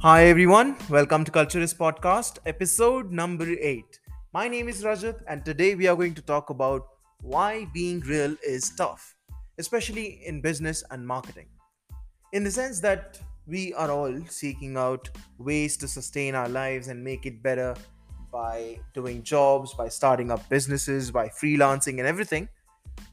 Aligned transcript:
Hi 0.00 0.26
everyone, 0.26 0.76
welcome 0.88 1.24
to 1.24 1.32
Culturisk 1.32 1.76
Podcast, 1.76 2.38
episode 2.46 3.10
number 3.10 3.48
8. 3.50 3.84
My 4.32 4.46
name 4.46 4.68
is 4.68 4.84
Rajat 4.84 5.22
and 5.26 5.44
today 5.44 5.74
we 5.74 5.88
are 5.88 5.96
going 5.96 6.14
to 6.14 6.22
talk 6.22 6.50
about 6.50 6.86
why 7.20 7.66
being 7.74 7.98
real 8.02 8.36
is 8.46 8.70
tough, 8.76 9.16
especially 9.58 10.20
in 10.24 10.40
business 10.40 10.84
and 10.92 11.04
marketing. 11.04 11.48
In 12.32 12.44
the 12.44 12.50
sense 12.52 12.78
that 12.78 13.18
we 13.48 13.74
are 13.74 13.90
all 13.90 14.14
seeking 14.28 14.76
out 14.76 15.10
ways 15.36 15.76
to 15.78 15.88
sustain 15.88 16.36
our 16.36 16.48
lives 16.48 16.86
and 16.86 17.02
make 17.02 17.26
it 17.26 17.42
better 17.42 17.74
by 18.30 18.78
doing 18.94 19.24
jobs, 19.24 19.74
by 19.74 19.88
starting 19.88 20.30
up 20.30 20.48
businesses, 20.48 21.10
by 21.10 21.26
freelancing 21.28 21.98
and 21.98 22.06
everything. 22.06 22.48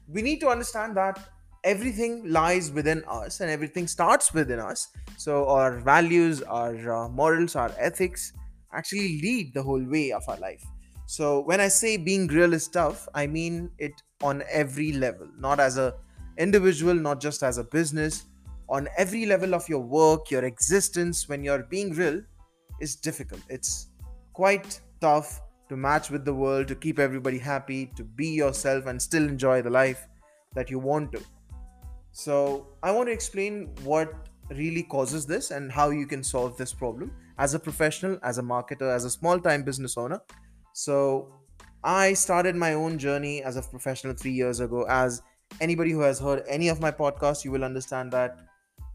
We 0.06 0.22
need 0.22 0.38
to 0.38 0.50
understand 0.50 0.96
that 0.98 1.18
everything 1.66 2.22
lies 2.30 2.70
within 2.70 3.02
us 3.08 3.40
and 3.40 3.50
everything 3.50 3.88
starts 3.88 4.32
within 4.32 4.60
us. 4.60 4.88
So 5.16 5.48
our 5.48 5.80
values 5.80 6.42
our 6.42 6.92
uh, 6.94 7.08
morals 7.08 7.56
our 7.56 7.72
ethics 7.76 8.32
actually 8.72 9.20
lead 9.20 9.52
the 9.52 9.62
whole 9.62 9.84
way 9.84 10.12
of 10.12 10.22
our 10.28 10.38
life. 10.38 10.64
So 11.06 11.40
when 11.40 11.60
i 11.60 11.68
say 11.68 11.96
being 11.96 12.26
real 12.28 12.52
is 12.52 12.68
tough 12.76 13.08
i 13.14 13.26
mean 13.26 13.70
it 13.78 14.02
on 14.22 14.42
every 14.62 14.92
level 14.92 15.28
not 15.38 15.60
as 15.66 15.76
a 15.78 15.94
individual 16.46 16.94
not 16.94 17.20
just 17.20 17.42
as 17.42 17.58
a 17.58 17.64
business. 17.64 18.24
On 18.68 18.88
every 18.98 19.26
level 19.26 19.54
of 19.54 19.68
your 19.68 19.84
work 19.98 20.30
your 20.30 20.44
existence 20.44 21.28
when 21.28 21.44
you're 21.44 21.62
being 21.76 21.94
real 21.94 22.20
is 22.80 22.96
difficult. 22.96 23.40
It's 23.48 23.88
quite 24.32 24.80
tough 25.00 25.40
to 25.68 25.76
match 25.76 26.10
with 26.10 26.24
the 26.24 26.34
world 26.34 26.68
to 26.68 26.76
keep 26.76 27.00
everybody 27.00 27.38
happy 27.38 27.86
to 27.96 28.04
be 28.04 28.28
yourself 28.42 28.86
and 28.86 29.00
still 29.02 29.24
enjoy 29.28 29.62
the 29.62 29.70
life 29.70 30.06
that 30.54 30.70
you 30.70 30.78
want 30.78 31.12
to 31.12 31.22
so, 32.18 32.68
I 32.82 32.92
want 32.92 33.08
to 33.08 33.12
explain 33.12 33.74
what 33.84 34.10
really 34.48 34.82
causes 34.82 35.26
this 35.26 35.50
and 35.50 35.70
how 35.70 35.90
you 35.90 36.06
can 36.06 36.22
solve 36.24 36.56
this 36.56 36.72
problem 36.72 37.12
as 37.36 37.52
a 37.52 37.58
professional, 37.58 38.18
as 38.22 38.38
a 38.38 38.42
marketer, 38.42 38.90
as 38.90 39.04
a 39.04 39.10
small 39.10 39.38
time 39.38 39.64
business 39.64 39.98
owner. 39.98 40.22
So, 40.72 41.30
I 41.84 42.14
started 42.14 42.56
my 42.56 42.72
own 42.72 42.96
journey 42.96 43.42
as 43.42 43.58
a 43.58 43.62
professional 43.62 44.14
three 44.14 44.32
years 44.32 44.60
ago. 44.60 44.86
As 44.88 45.20
anybody 45.60 45.90
who 45.90 46.00
has 46.00 46.18
heard 46.18 46.42
any 46.48 46.68
of 46.68 46.80
my 46.80 46.90
podcasts, 46.90 47.44
you 47.44 47.50
will 47.50 47.64
understand 47.64 48.12
that 48.12 48.38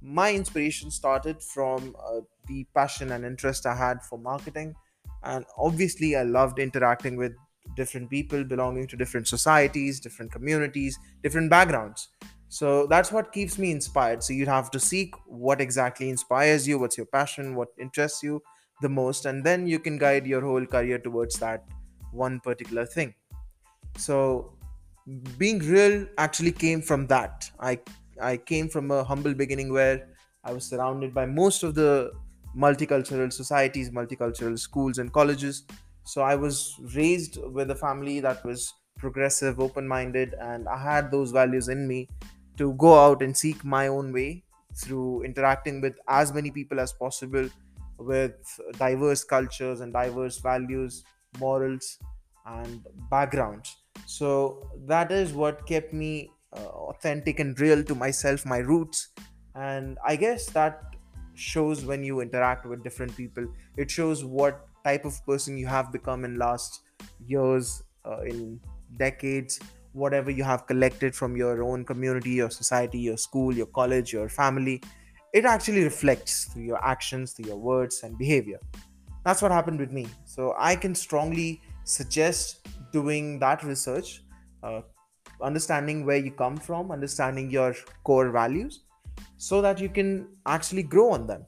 my 0.02 0.34
inspiration 0.34 0.90
started 0.90 1.44
from 1.44 1.96
uh, 2.04 2.22
the 2.48 2.66
passion 2.74 3.12
and 3.12 3.24
interest 3.24 3.68
I 3.68 3.76
had 3.76 4.02
for 4.02 4.18
marketing. 4.18 4.74
And 5.22 5.46
obviously, 5.60 6.16
I 6.16 6.24
loved 6.24 6.58
interacting 6.58 7.18
with 7.18 7.34
different 7.76 8.10
people 8.10 8.44
belonging 8.44 8.88
to 8.88 8.98
different 8.98 9.28
societies, 9.28 10.00
different 10.00 10.32
communities, 10.32 10.98
different 11.22 11.52
backgrounds. 11.52 12.10
So 12.52 12.86
that's 12.88 13.12
what 13.14 13.32
keeps 13.32 13.58
me 13.58 13.72
inspired. 13.72 14.24
So 14.24 14.34
you'd 14.34 14.50
have 14.50 14.70
to 14.72 14.80
seek 14.80 15.16
what 15.26 15.62
exactly 15.62 16.10
inspires 16.10 16.68
you, 16.68 16.78
what's 16.80 16.98
your 16.98 17.06
passion, 17.06 17.56
what 17.56 17.70
interests 17.80 18.22
you 18.24 18.44
the 18.82 18.90
most, 18.90 19.26
and 19.26 19.46
then 19.46 19.68
you 19.68 19.80
can 19.80 19.98
guide 19.98 20.28
your 20.28 20.42
whole 20.42 20.66
career 20.66 21.00
towards 21.00 21.40
that 21.40 21.64
one 22.12 22.40
particular 22.42 22.86
thing. 22.86 23.16
So 23.98 24.58
being 25.38 25.60
real 25.60 26.08
actually 26.18 26.52
came 26.52 26.82
from 26.82 27.08
that. 27.08 27.52
I 27.60 27.80
I 28.22 28.38
came 28.38 28.70
from 28.70 28.92
a 28.92 29.04
humble 29.04 29.34
beginning 29.34 29.72
where 29.72 30.14
I 30.44 30.54
was 30.54 30.66
surrounded 30.66 31.14
by 31.14 31.26
most 31.26 31.64
of 31.64 31.76
the 31.76 32.12
multicultural 32.56 33.32
societies, 33.34 33.90
multicultural 33.90 34.60
schools 34.60 34.98
and 34.98 35.12
colleges. 35.14 35.66
So 36.04 36.22
I 36.22 36.36
was 36.36 36.76
raised 36.96 37.38
with 37.38 37.72
a 37.72 37.76
family 37.76 38.20
that 38.22 38.44
was 38.46 38.74
progressive, 38.98 39.60
open 39.60 39.88
minded, 39.88 40.36
and 40.36 40.68
I 40.68 40.78
had 40.82 41.12
those 41.12 41.32
values 41.32 41.70
in 41.70 41.88
me 41.88 42.10
to 42.62 42.74
go 42.74 42.94
out 43.04 43.22
and 43.22 43.36
seek 43.36 43.64
my 43.66 43.88
own 43.88 44.14
way 44.14 44.44
through 44.82 45.24
interacting 45.24 45.82
with 45.82 45.98
as 46.08 46.34
many 46.34 46.52
people 46.52 46.80
as 46.80 46.94
possible 46.94 47.50
with 47.98 48.60
diverse 48.78 49.24
cultures 49.24 49.82
and 49.82 49.94
diverse 49.94 50.38
values, 50.38 51.04
morals, 51.40 51.98
and 52.46 52.86
backgrounds. 53.10 53.78
So 54.06 54.70
that 54.86 55.12
is 55.12 55.34
what 55.34 55.66
kept 55.66 55.94
me 55.94 56.32
uh, 56.54 56.72
authentic 56.92 57.40
and 57.40 57.60
real 57.60 57.84
to 57.84 57.96
myself, 57.96 58.46
my 58.46 58.58
roots. 58.58 59.10
And 59.56 59.98
I 60.06 60.16
guess 60.16 60.48
that 60.52 60.82
shows 61.34 61.86
when 61.86 62.04
you 62.04 62.22
interact 62.22 62.66
with 62.66 62.84
different 62.84 63.16
people. 63.16 63.48
It 63.78 63.90
shows 63.90 64.24
what 64.24 64.68
type 64.84 65.06
of 65.06 65.24
person 65.26 65.58
you 65.58 65.68
have 65.68 65.92
become 65.92 66.26
in 66.26 66.38
last 66.38 66.82
years, 67.26 67.84
uh, 68.06 68.22
in 68.22 68.60
decades, 68.98 69.60
whatever 69.94 70.32
you 70.32 70.44
have 70.44 70.68
collected 70.68 71.16
from 71.16 71.36
your 71.36 71.64
own 71.64 71.84
community, 71.86 72.32
your 72.32 72.50
society, 72.50 73.00
your 73.00 73.18
school, 73.18 73.54
your 73.54 73.66
college, 73.68 74.14
your 74.14 74.30
family, 74.30 74.82
it 75.34 75.46
actually 75.46 75.84
reflects 75.84 76.46
through 76.46 76.64
your 76.64 76.84
actions, 76.84 77.34
through 77.34 77.46
your 77.46 77.58
words 77.58 78.04
and 78.04 78.18
behavior. 78.18 78.60
That's 79.24 79.42
what 79.42 79.52
happened 79.52 79.80
with 79.80 79.92
me. 79.92 80.08
So 80.26 80.56
I 80.58 80.76
can 80.76 80.96
strongly 80.96 81.62
suggest 81.84 82.68
doing 82.92 83.40
that 83.40 83.64
research, 83.64 84.24
uh, 84.64 84.82
understanding 85.42 86.06
where 86.06 86.18
you 86.18 86.32
come 86.32 86.58
from, 86.58 86.92
understanding 86.92 87.50
your 87.50 87.76
core 88.04 88.30
values, 88.32 88.82
so 89.38 89.62
that 89.62 89.80
you 89.80 89.90
can 89.90 90.28
actually 90.46 90.84
grow 90.84 91.12
on 91.12 91.28
them. 91.28 91.46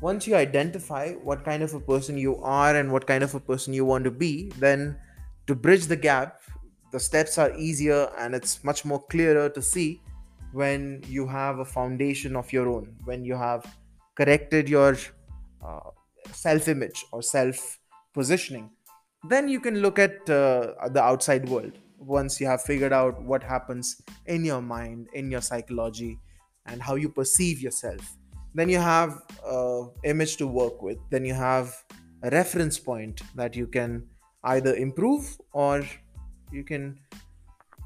Once 0.00 0.26
you 0.26 0.34
identify 0.34 1.12
what 1.12 1.44
kind 1.44 1.62
of 1.62 1.74
a 1.74 1.80
person 1.80 2.18
you 2.18 2.36
are 2.42 2.74
and 2.74 2.90
what 2.90 3.06
kind 3.06 3.22
of 3.22 3.34
a 3.34 3.40
person 3.40 3.72
you 3.72 3.84
want 3.84 4.02
to 4.02 4.10
be, 4.10 4.50
then 4.58 4.96
to 5.46 5.54
bridge 5.54 5.86
the 5.86 5.96
gap 5.96 6.41
the 6.92 7.00
steps 7.00 7.38
are 7.38 7.52
easier 7.56 8.10
and 8.18 8.34
it's 8.34 8.62
much 8.64 8.84
more 8.84 9.02
clearer 9.06 9.48
to 9.48 9.62
see 9.62 10.00
when 10.52 11.02
you 11.06 11.26
have 11.26 11.58
a 11.58 11.64
foundation 11.64 12.36
of 12.36 12.52
your 12.52 12.68
own 12.68 12.94
when 13.04 13.24
you 13.24 13.34
have 13.34 13.64
corrected 14.14 14.68
your 14.68 14.96
uh, 15.64 15.80
self 16.32 16.68
image 16.68 17.04
or 17.12 17.22
self 17.22 17.78
positioning 18.12 18.70
then 19.28 19.48
you 19.48 19.60
can 19.60 19.80
look 19.80 19.98
at 19.98 20.28
uh, 20.28 20.74
the 20.88 21.00
outside 21.00 21.48
world. 21.48 21.78
Once 21.98 22.40
you 22.40 22.46
have 22.48 22.60
figured 22.60 22.92
out 22.92 23.22
what 23.22 23.40
happens 23.40 24.02
in 24.26 24.44
your 24.44 24.60
mind 24.60 25.08
in 25.14 25.30
your 25.30 25.40
psychology 25.40 26.18
and 26.66 26.82
how 26.82 26.96
you 26.96 27.08
perceive 27.08 27.60
yourself 27.60 28.16
then 28.54 28.68
you 28.68 28.78
have 28.78 29.22
a 29.46 29.84
image 30.04 30.36
to 30.36 30.46
work 30.46 30.82
with. 30.82 30.98
Then 31.10 31.24
you 31.24 31.34
have 31.34 31.74
a 32.22 32.30
reference 32.30 32.78
point 32.78 33.22
that 33.34 33.56
you 33.56 33.66
can 33.66 34.06
either 34.44 34.74
improve 34.74 35.38
or 35.52 35.84
you 36.52 36.64
can 36.64 36.98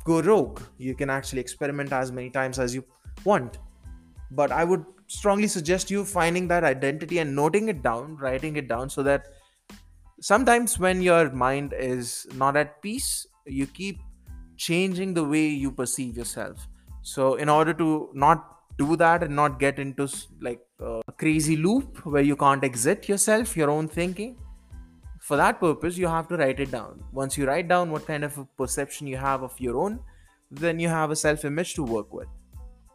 go 0.05 0.21
rogue. 0.21 0.61
You 0.79 0.95
can 0.95 1.11
actually 1.11 1.41
experiment 1.41 1.93
as 1.93 2.13
many 2.13 2.31
times 2.31 2.59
as 2.59 2.75
you 2.75 2.85
want. 3.25 3.59
But 4.31 4.51
i 4.51 4.65
would 4.65 4.85
strongly 5.07 5.47
suggest 5.47 5.91
you 5.91 6.05
finding 6.05 6.49
that 6.49 6.65
identity 6.65 7.19
and 7.21 7.35
noting 7.35 7.69
it 7.69 7.81
down 7.81 8.17
writing 8.17 8.57
it 8.57 8.67
down 8.67 8.91
so 8.91 9.05
that 9.05 9.29
sometimes 10.21 10.81
when 10.81 11.01
your 11.01 11.31
mind 11.31 11.73
is 11.79 12.27
not 12.35 12.57
at 12.57 12.83
peace 12.83 13.25
you 13.47 13.67
keep 13.67 14.01
changing 14.57 15.15
the 15.15 15.23
way 15.23 15.47
you 15.47 15.71
perceive 15.71 16.17
yourself. 16.17 16.69
So 17.03 17.35
in 17.35 17.49
order 17.49 17.73
to 17.75 18.11
not 18.15 18.57
do 18.79 18.97
that 18.97 19.23
and 19.23 19.35
not 19.35 19.59
get 19.59 19.79
into 19.79 20.09
like 20.41 20.61
uh, 20.81 21.01
a 21.07 21.13
crazy 21.13 21.57
loop 21.57 22.05
where 22.05 22.23
you 22.23 22.37
can't 22.37 22.65
exit 22.65 23.09
yourself 23.09 23.57
your 23.57 23.71
own 23.71 23.89
thinking 23.89 24.37
for 25.27 25.37
that 25.37 25.59
purpose 25.59 25.97
you 25.99 26.07
have 26.07 26.29
to 26.29 26.37
write 26.37 26.61
it 26.61 26.71
down. 26.71 27.03
Once 27.13 27.37
you 27.37 27.47
write 27.47 27.67
down 27.67 27.91
what 27.91 28.07
kind 28.07 28.23
of 28.23 28.35
perception 28.57 29.09
you 29.09 29.17
have 29.17 29.43
of 29.43 29.59
your 29.61 29.77
own 29.77 29.99
then 30.53 30.79
you 30.79 30.89
have 30.89 31.11
a 31.11 31.17
self 31.17 31.45
image 31.45 31.75
to 31.75 31.83
work 31.83 32.15
with. 32.15 32.29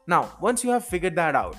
Now 0.07 0.21
once 0.39 0.63
you 0.63 0.69
have 0.69 0.85
figured 0.85 1.17
that 1.17 1.35
out 1.35 1.57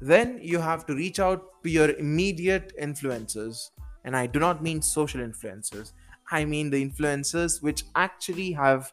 then 0.00 0.38
you 0.40 0.60
have 0.60 0.86
to 0.86 0.94
reach 0.94 1.18
out 1.18 1.42
to 1.64 1.70
your 1.70 1.90
immediate 1.96 2.72
influencers. 2.80 3.70
And 4.04 4.16
i 4.16 4.24
do 4.26 4.38
not 4.38 4.62
mean 4.62 4.80
social 4.80 5.20
influencers. 5.20 5.92
I 6.30 6.44
mean 6.44 6.70
the 6.70 6.80
influencers 6.88 7.60
which 7.60 7.84
actually 7.96 8.52
have 8.52 8.92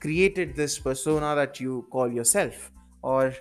created 0.00 0.54
this 0.54 0.78
persona 0.78 1.34
that 1.34 1.58
you 1.58 1.88
call 1.90 2.08
yourself 2.08 2.70
or 3.02 3.34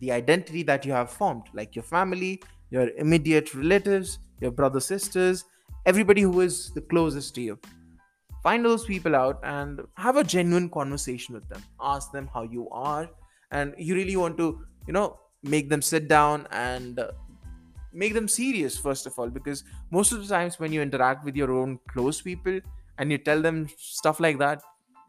the 0.00 0.10
identity 0.10 0.62
that 0.62 0.86
you 0.86 0.92
have 0.92 1.10
formed 1.10 1.42
like 1.52 1.76
your 1.76 1.82
family 1.96 2.42
your 2.70 2.88
immediate 2.96 3.54
relatives 3.54 4.18
your 4.40 4.50
brother 4.50 4.80
sisters 4.80 5.44
everybody 5.86 6.22
who 6.22 6.40
is 6.40 6.70
the 6.70 6.80
closest 6.80 7.34
to 7.36 7.42
you. 7.42 7.58
Find 8.42 8.64
those 8.64 8.84
people 8.84 9.16
out 9.16 9.40
and 9.42 9.80
have 9.96 10.16
a 10.16 10.24
genuine 10.24 10.68
conversation 10.68 11.34
with 11.34 11.48
them. 11.48 11.62
Ask 11.80 12.12
them 12.12 12.28
how 12.32 12.42
you 12.42 12.68
are, 12.70 13.08
and 13.50 13.74
you 13.78 13.94
really 13.94 14.16
want 14.16 14.36
to, 14.38 14.64
you 14.86 14.92
know, 14.92 15.18
make 15.42 15.68
them 15.68 15.80
sit 15.80 16.08
down 16.08 16.46
and 16.50 16.98
uh, 16.98 17.12
make 17.92 18.12
them 18.12 18.28
serious, 18.28 18.76
first 18.76 19.06
of 19.06 19.18
all, 19.18 19.30
because 19.30 19.64
most 19.90 20.12
of 20.12 20.20
the 20.20 20.28
times 20.28 20.58
when 20.58 20.72
you 20.72 20.82
interact 20.82 21.24
with 21.24 21.36
your 21.36 21.52
own 21.52 21.78
close 21.88 22.20
people 22.20 22.60
and 22.98 23.10
you 23.10 23.18
tell 23.18 23.40
them 23.40 23.68
stuff 23.78 24.20
like 24.20 24.38
that, 24.38 24.62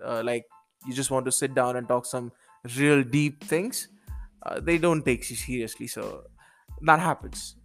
uh, 0.03 0.21
like 0.23 0.45
you 0.85 0.93
just 0.93 1.11
want 1.11 1.25
to 1.25 1.31
sit 1.31 1.53
down 1.53 1.75
and 1.75 1.87
talk 1.87 2.05
some 2.05 2.31
real 2.77 3.03
deep 3.03 3.43
things, 3.43 3.89
uh, 4.43 4.59
they 4.59 4.77
don't 4.77 5.03
take 5.03 5.29
you 5.29 5.35
seriously. 5.35 5.87
So 5.87 6.23
that 6.81 6.99
happens 6.99 7.55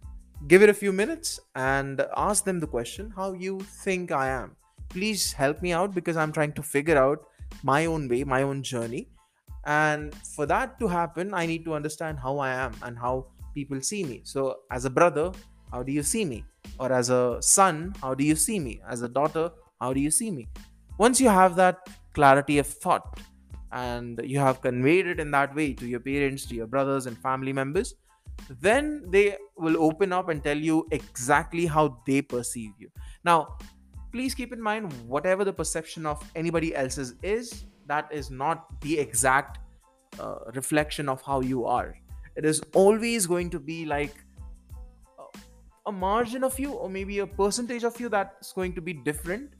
give 0.47 0.61
it 0.63 0.69
a 0.69 0.73
few 0.73 0.91
minutes 0.91 1.39
and 1.55 2.05
ask 2.17 2.43
them 2.43 2.59
the 2.59 2.67
question 2.67 3.11
how 3.15 3.33
you 3.33 3.59
think 3.59 4.11
I 4.11 4.27
am. 4.29 4.55
Please 4.89 5.33
help 5.33 5.61
me 5.61 5.71
out 5.71 5.93
because 5.93 6.17
I'm 6.17 6.31
trying 6.31 6.53
to 6.53 6.63
figure 6.63 6.97
out 6.97 7.25
my 7.63 7.85
own 7.85 8.07
way, 8.07 8.23
my 8.23 8.41
own 8.41 8.63
journey. 8.63 9.07
And 9.65 10.15
for 10.35 10.45
that 10.47 10.79
to 10.79 10.87
happen, 10.87 11.33
I 11.33 11.45
need 11.45 11.65
to 11.65 11.73
understand 11.73 12.19
how 12.19 12.39
I 12.39 12.49
am 12.49 12.73
and 12.81 12.97
how 12.97 13.27
people 13.53 13.79
see 13.81 14.03
me. 14.03 14.21
So, 14.23 14.61
as 14.71 14.85
a 14.85 14.89
brother, 14.89 15.31
how 15.71 15.83
do 15.83 15.91
you 15.91 16.03
see 16.03 16.25
me? 16.25 16.43
Or 16.79 16.91
as 16.91 17.09
a 17.09 17.37
son, 17.41 17.93
how 18.01 18.13
do 18.15 18.23
you 18.23 18.35
see 18.35 18.59
me? 18.59 18.81
As 18.89 19.03
a 19.03 19.09
daughter, 19.09 19.51
how 19.79 19.93
do 19.93 19.99
you 19.99 20.09
see 20.11 20.31
me? 20.31 20.47
Once 20.97 21.21
you 21.21 21.29
have 21.29 21.55
that 21.55 21.87
clarity 22.13 22.57
of 22.57 22.67
thought 22.67 23.19
and 23.71 24.19
you 24.23 24.39
have 24.39 24.61
conveyed 24.61 25.07
it 25.07 25.19
in 25.19 25.31
that 25.31 25.55
way 25.55 25.73
to 25.73 25.85
your 25.87 25.99
parents, 25.99 26.45
to 26.47 26.55
your 26.55 26.67
brothers 26.67 27.05
and 27.05 27.17
family 27.19 27.53
members, 27.53 27.95
then 28.59 29.03
they 29.09 29.37
will 29.57 29.81
open 29.81 30.11
up 30.11 30.29
and 30.29 30.43
tell 30.43 30.57
you 30.57 30.87
exactly 30.91 31.65
how 31.65 31.99
they 32.05 32.21
perceive 32.21 32.71
you. 32.77 32.89
Now, 33.23 33.57
please 34.11 34.35
keep 34.35 34.51
in 34.51 34.61
mind 34.61 34.91
whatever 35.07 35.45
the 35.45 35.53
perception 35.53 36.05
of 36.05 36.21
anybody 36.35 36.75
else's 36.75 37.15
is, 37.23 37.65
that 37.87 38.11
is 38.11 38.29
not 38.29 38.81
the 38.81 38.99
exact 38.99 39.59
uh, 40.19 40.39
reflection 40.53 41.07
of 41.07 41.21
how 41.21 41.41
you 41.41 41.65
are. 41.65 41.95
It 42.35 42.45
is 42.45 42.61
always 42.73 43.27
going 43.27 43.49
to 43.51 43.59
be 43.59 43.85
like 43.85 44.13
a 45.87 45.91
margin 45.91 46.43
of 46.43 46.59
you, 46.59 46.71
or 46.71 46.89
maybe 46.89 47.19
a 47.19 47.27
percentage 47.27 47.83
of 47.83 47.99
you 47.99 48.07
that's 48.07 48.53
going 48.53 48.73
to 48.73 48.81
be 48.81 48.93
different, 48.93 49.53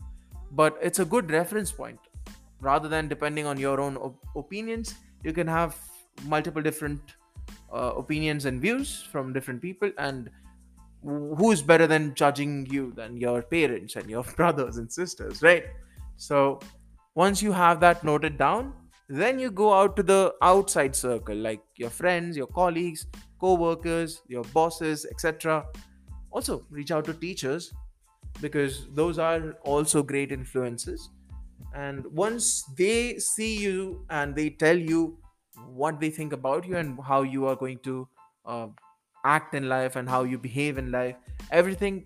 but 0.51 0.77
it's 0.81 1.00
a 1.00 1.06
good 1.06 1.31
reference 1.31 1.71
point. 1.71 2.00
Rather 2.59 2.88
than 2.88 3.07
depending 3.07 3.45
on 3.47 3.57
your 3.57 3.81
own 3.81 3.97
op- 3.97 4.23
opinions, 4.35 4.94
you 5.23 5.33
can 5.33 5.47
have 5.47 5.75
multiple 6.25 6.62
different 6.62 7.01
uh, 7.74 7.94
opinions 7.95 8.45
and 8.45 8.62
views 8.62 9.01
from 9.12 9.33
different 9.33 9.62
people, 9.62 9.92
and 9.98 10.30
who's 11.03 11.62
better 11.62 11.88
than 11.88 12.13
judging 12.13 12.65
you 12.69 12.92
than 12.95 13.18
your 13.18 13.42
parents 13.42 13.95
and 13.95 14.09
your 14.09 14.24
brothers 14.36 14.77
and 14.77 14.92
sisters, 14.92 15.42
right? 15.42 15.65
So 16.18 16.59
once 17.15 17.42
you 17.42 17.51
have 17.51 17.80
that 17.80 18.03
noted 18.03 18.38
down, 18.38 18.74
then 19.09 19.39
you 19.39 19.51
go 19.51 19.74
out 19.74 19.95
to 19.98 20.03
the 20.03 20.33
outside 20.42 20.95
circle, 20.95 21.36
like 21.36 21.62
your 21.75 21.89
friends, 21.89 22.38
your 22.38 22.48
colleagues, 22.48 23.07
co-workers, 23.39 24.21
your 24.27 24.44
bosses, 24.54 25.06
etc. 25.06 25.65
Also, 26.31 26.65
reach 26.69 26.92
out 26.92 27.06
to 27.06 27.13
teachers 27.13 27.74
because 28.39 28.88
those 28.94 29.19
are 29.19 29.57
also 29.63 30.01
great 30.01 30.31
influences. 30.31 31.09
And 31.75 32.06
once 32.06 32.63
they 32.77 33.18
see 33.18 33.57
you 33.57 34.06
and 34.09 34.33
they 34.33 34.51
tell 34.51 34.77
you 34.77 35.18
what 35.68 36.00
they 36.00 36.09
think 36.09 36.33
about 36.33 36.65
you 36.68 36.77
and 36.77 37.00
how 37.03 37.21
you 37.24 37.45
are 37.45 37.56
going 37.56 37.80
to 37.80 38.07
uh, 38.45 38.68
act 39.25 39.53
in 39.53 39.69
life 39.69 39.95
and 39.95 40.09
how 40.09 40.24
you 40.24 40.38
behave 40.38 40.77
in 40.77 40.92
life. 40.92 41.15
Everything 41.51 42.06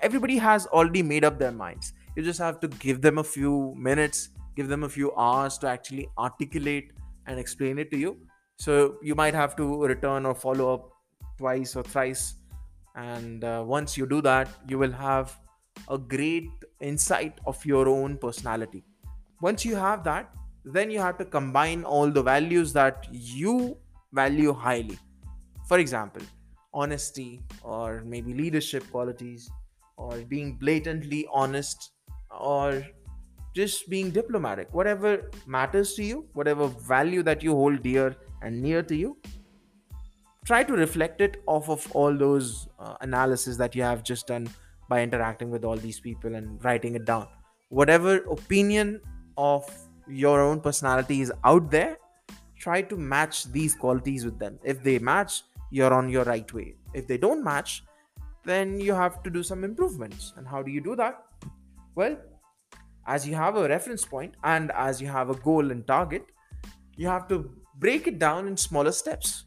everybody 0.00 0.36
has 0.36 0.66
already 0.66 1.02
made 1.02 1.24
up 1.24 1.38
their 1.38 1.52
minds. 1.52 1.92
You 2.16 2.22
just 2.22 2.38
have 2.38 2.60
to 2.60 2.68
give 2.68 3.00
them 3.00 3.18
a 3.18 3.24
few 3.24 3.74
minutes 3.76 4.28
give 4.56 4.68
them 4.68 4.84
a 4.84 4.88
few 4.88 5.14
hours 5.16 5.58
to 5.58 5.68
actually 5.68 6.08
articulate 6.18 6.92
and 7.26 7.38
explain 7.38 7.78
it 7.78 7.90
to 7.90 7.96
you. 7.96 8.16
So 8.56 8.96
you 9.02 9.14
might 9.14 9.34
have 9.34 9.56
to 9.56 9.84
return 9.84 10.26
or 10.26 10.34
follow 10.34 10.74
up 10.74 10.90
twice 11.38 11.74
or 11.74 11.82
thrice. 11.82 12.34
And 12.94 13.42
uh, 13.44 13.64
once 13.66 13.96
you 13.96 14.06
do 14.06 14.20
that 14.22 14.48
you 14.68 14.78
will 14.78 14.92
have 14.92 15.38
a 15.88 15.96
great 15.96 16.50
insight 16.80 17.38
of 17.46 17.64
your 17.64 17.88
own 17.88 18.18
personality. 18.18 18.84
Once 19.40 19.64
you 19.64 19.74
have 19.74 20.04
that 20.04 20.30
then 20.64 20.90
you 20.90 21.00
have 21.00 21.18
to 21.18 21.24
combine 21.24 21.84
all 21.84 22.10
the 22.10 22.22
values 22.22 22.72
that 22.72 23.06
you 23.10 23.76
value 24.12 24.52
highly. 24.52 24.98
For 25.68 25.78
example 25.78 26.22
honesty 26.74 27.42
or 27.62 28.02
maybe 28.06 28.32
leadership 28.32 28.82
qualities 28.90 29.50
or 29.98 30.16
being 30.22 30.54
blatantly 30.56 31.26
honest 31.30 31.92
or 32.40 32.86
just 33.54 33.90
being 33.90 34.10
diplomatic. 34.10 34.72
Whatever 34.72 35.30
matters 35.46 35.94
to 35.94 36.04
you 36.04 36.26
whatever 36.32 36.66
value 36.66 37.22
that 37.22 37.42
you 37.42 37.54
hold 37.54 37.82
dear 37.82 38.16
and 38.40 38.62
near 38.62 38.82
to 38.82 38.96
you 38.96 39.18
try 40.44 40.64
to 40.64 40.72
reflect 40.72 41.20
it 41.20 41.42
off 41.46 41.68
of 41.68 41.90
all 41.92 42.16
those 42.16 42.68
uh, 42.78 42.94
analysis 43.00 43.56
that 43.56 43.74
you 43.74 43.82
have 43.82 44.02
just 44.02 44.26
done 44.26 44.48
by 44.88 45.02
interacting 45.02 45.50
with 45.50 45.64
all 45.64 45.76
these 45.76 46.00
people 46.00 46.34
and 46.34 46.62
writing 46.64 46.94
it 46.96 47.04
down. 47.04 47.28
Whatever 47.68 48.16
opinion 48.24 49.00
of 49.36 49.70
your 50.08 50.40
own 50.40 50.60
personality 50.60 51.20
is 51.20 51.32
out 51.44 51.70
there 51.70 51.96
try 52.58 52.80
to 52.80 52.96
match 52.96 53.44
these 53.52 53.74
qualities 53.74 54.24
with 54.24 54.38
them 54.38 54.58
if 54.62 54.82
they 54.82 54.98
match 54.98 55.42
you're 55.70 55.92
on 55.92 56.08
your 56.08 56.24
right 56.24 56.52
way. 56.52 56.74
If 56.94 57.06
they 57.08 57.16
don't 57.18 57.42
match, 57.42 57.82
then 58.44 58.78
you 58.78 58.94
have 58.94 59.22
to 59.22 59.30
do 59.30 59.42
some 59.42 59.64
improvements. 59.64 60.32
And 60.36 60.46
how 60.46 60.62
do 60.62 60.70
you 60.70 60.80
do 60.80 60.94
that? 60.96 61.24
Well, 61.94 62.16
as 63.06 63.26
you 63.26 63.34
have 63.34 63.56
a 63.56 63.68
reference 63.68 64.04
point 64.04 64.34
and 64.44 64.70
as 64.72 65.00
you 65.00 65.08
have 65.08 65.30
a 65.30 65.34
goal 65.34 65.70
and 65.70 65.86
target, 65.86 66.26
you 66.96 67.08
have 67.08 67.26
to 67.28 67.50
break 67.76 68.06
it 68.06 68.18
down 68.18 68.46
in 68.46 68.56
smaller 68.56 68.92
steps. 68.92 69.44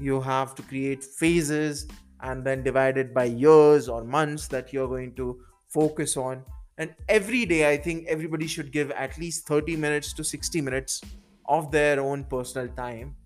You 0.00 0.20
have 0.20 0.54
to 0.56 0.62
create 0.62 1.04
phases 1.04 1.86
and 2.20 2.44
then 2.44 2.62
divide 2.62 2.98
it 2.98 3.14
by 3.14 3.24
years 3.24 3.88
or 3.88 4.02
months 4.02 4.48
that 4.48 4.72
you're 4.72 4.88
going 4.88 5.14
to 5.16 5.40
focus 5.68 6.16
on. 6.16 6.42
And 6.78 6.94
every 7.08 7.46
day, 7.46 7.70
I 7.70 7.76
think 7.78 8.06
everybody 8.06 8.46
should 8.46 8.70
give 8.70 8.90
at 8.90 9.16
least 9.18 9.46
30 9.46 9.76
minutes 9.76 10.12
to 10.14 10.24
60 10.24 10.60
minutes 10.60 11.00
of 11.48 11.70
their 11.70 12.00
own 12.00 12.24
personal 12.24 12.68
time 12.68 13.16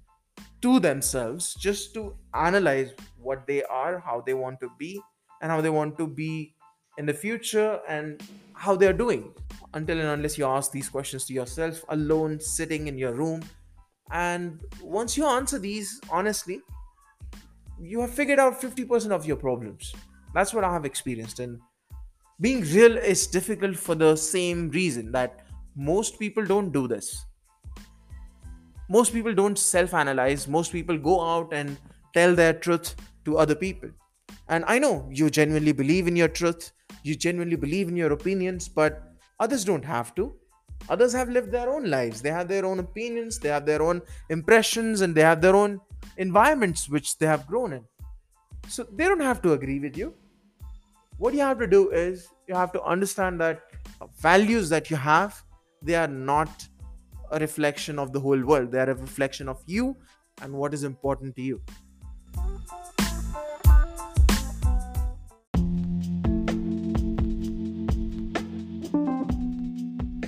to 0.62 0.78
themselves 0.78 1.54
just 1.54 1.94
to 1.94 2.14
analyze 2.34 2.92
what 3.18 3.46
they 3.46 3.62
are, 3.64 3.98
how 3.98 4.20
they 4.20 4.34
want 4.34 4.60
to 4.60 4.70
be, 4.78 5.00
and 5.42 5.50
how 5.50 5.60
they 5.60 5.70
want 5.70 5.96
to 5.98 6.06
be 6.06 6.54
in 6.98 7.06
the 7.06 7.14
future 7.14 7.80
and 7.88 8.22
how 8.52 8.76
they're 8.76 8.92
doing. 8.92 9.34
Until 9.74 9.98
and 9.98 10.08
unless 10.08 10.36
you 10.36 10.44
ask 10.44 10.70
these 10.70 10.88
questions 10.88 11.24
to 11.26 11.32
yourself 11.32 11.84
alone, 11.88 12.40
sitting 12.40 12.88
in 12.88 12.98
your 12.98 13.14
room. 13.14 13.42
And 14.10 14.60
once 14.82 15.16
you 15.16 15.26
answer 15.26 15.58
these 15.58 16.00
honestly, 16.10 16.60
you 17.80 18.00
have 18.00 18.10
figured 18.10 18.38
out 18.38 18.60
50% 18.60 19.10
of 19.12 19.24
your 19.24 19.36
problems. 19.36 19.94
That's 20.34 20.52
what 20.52 20.64
I 20.64 20.72
have 20.72 20.84
experienced. 20.84 21.40
And 21.40 21.60
being 22.40 22.62
real 22.62 22.96
is 22.96 23.26
difficult 23.26 23.76
for 23.76 23.94
the 23.94 24.16
same 24.16 24.70
reason 24.70 25.12
that 25.12 25.40
most 25.76 26.18
people 26.18 26.44
don't 26.44 26.72
do 26.72 26.88
this. 26.88 27.26
Most 28.88 29.12
people 29.12 29.34
don't 29.34 29.58
self 29.58 29.94
analyze 29.94 30.48
most 30.48 30.72
people 30.72 30.98
go 30.98 31.20
out 31.20 31.52
and 31.52 31.76
tell 32.14 32.34
their 32.34 32.52
truth 32.52 32.96
to 33.24 33.36
other 33.38 33.54
people. 33.54 33.90
And 34.48 34.64
i 34.66 34.78
know 34.78 35.08
you 35.10 35.30
genuinely 35.30 35.72
believe 35.72 36.08
in 36.08 36.16
your 36.16 36.28
truth. 36.28 36.72
You 37.02 37.14
genuinely 37.14 37.56
believe 37.56 37.88
in 37.88 37.96
your 37.96 38.12
opinions 38.12 38.68
but 38.68 39.02
others 39.38 39.64
don't 39.64 39.84
have 39.84 40.14
to. 40.16 40.34
Others 40.88 41.12
have 41.12 41.28
lived 41.28 41.52
their 41.52 41.68
own 41.68 41.90
lives. 41.90 42.22
They 42.22 42.30
have 42.30 42.48
their 42.48 42.64
own 42.64 42.78
opinions. 42.78 43.38
They 43.38 43.50
have 43.50 43.66
their 43.66 43.82
own 43.82 44.00
impressions 44.30 45.02
and 45.02 45.14
they 45.14 45.20
have 45.20 45.42
their 45.42 45.54
own 45.54 45.80
environments 46.16 46.88
which 46.88 47.18
they 47.18 47.26
have 47.26 47.46
grown 47.46 47.74
in. 47.74 47.84
So 48.66 48.84
they 48.90 49.04
don't 49.04 49.20
have 49.20 49.42
to 49.42 49.52
agree 49.52 49.78
with 49.78 49.96
you 49.96 50.14
what 51.20 51.34
you 51.34 51.40
have 51.40 51.58
to 51.58 51.66
do 51.66 51.90
is 51.90 52.28
you 52.48 52.54
have 52.54 52.72
to 52.72 52.82
understand 52.82 53.38
that 53.38 53.60
values 54.22 54.70
that 54.70 54.90
you 54.90 54.96
have 54.96 55.42
they 55.82 55.94
are 55.94 56.08
not 56.08 56.66
a 57.30 57.38
reflection 57.38 57.98
of 57.98 58.12
the 58.12 58.20
whole 58.20 58.42
world. 58.42 58.72
They 58.72 58.78
are 58.78 58.88
a 58.90 58.94
reflection 58.94 59.46
of 59.46 59.62
you 59.66 59.96
and 60.40 60.54
what 60.54 60.72
is 60.72 60.82
important 60.82 61.36
to 61.36 61.42
you. 61.42 61.60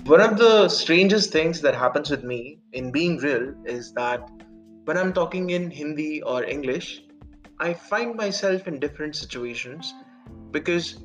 One 0.04 0.20
of 0.20 0.36
the 0.36 0.68
strangest 0.68 1.32
things 1.32 1.62
that 1.62 1.74
happens 1.74 2.10
with 2.10 2.22
me 2.22 2.60
in 2.74 2.92
being 2.92 3.16
real 3.16 3.54
is 3.64 3.94
that 3.94 4.30
when 4.84 4.98
I'm 4.98 5.14
talking 5.14 5.50
in 5.50 5.70
Hindi 5.70 6.22
or 6.22 6.44
English, 6.44 7.02
I 7.58 7.72
find 7.72 8.14
myself 8.14 8.68
in 8.68 8.78
different 8.78 9.16
situations 9.16 9.94
because 10.52 10.98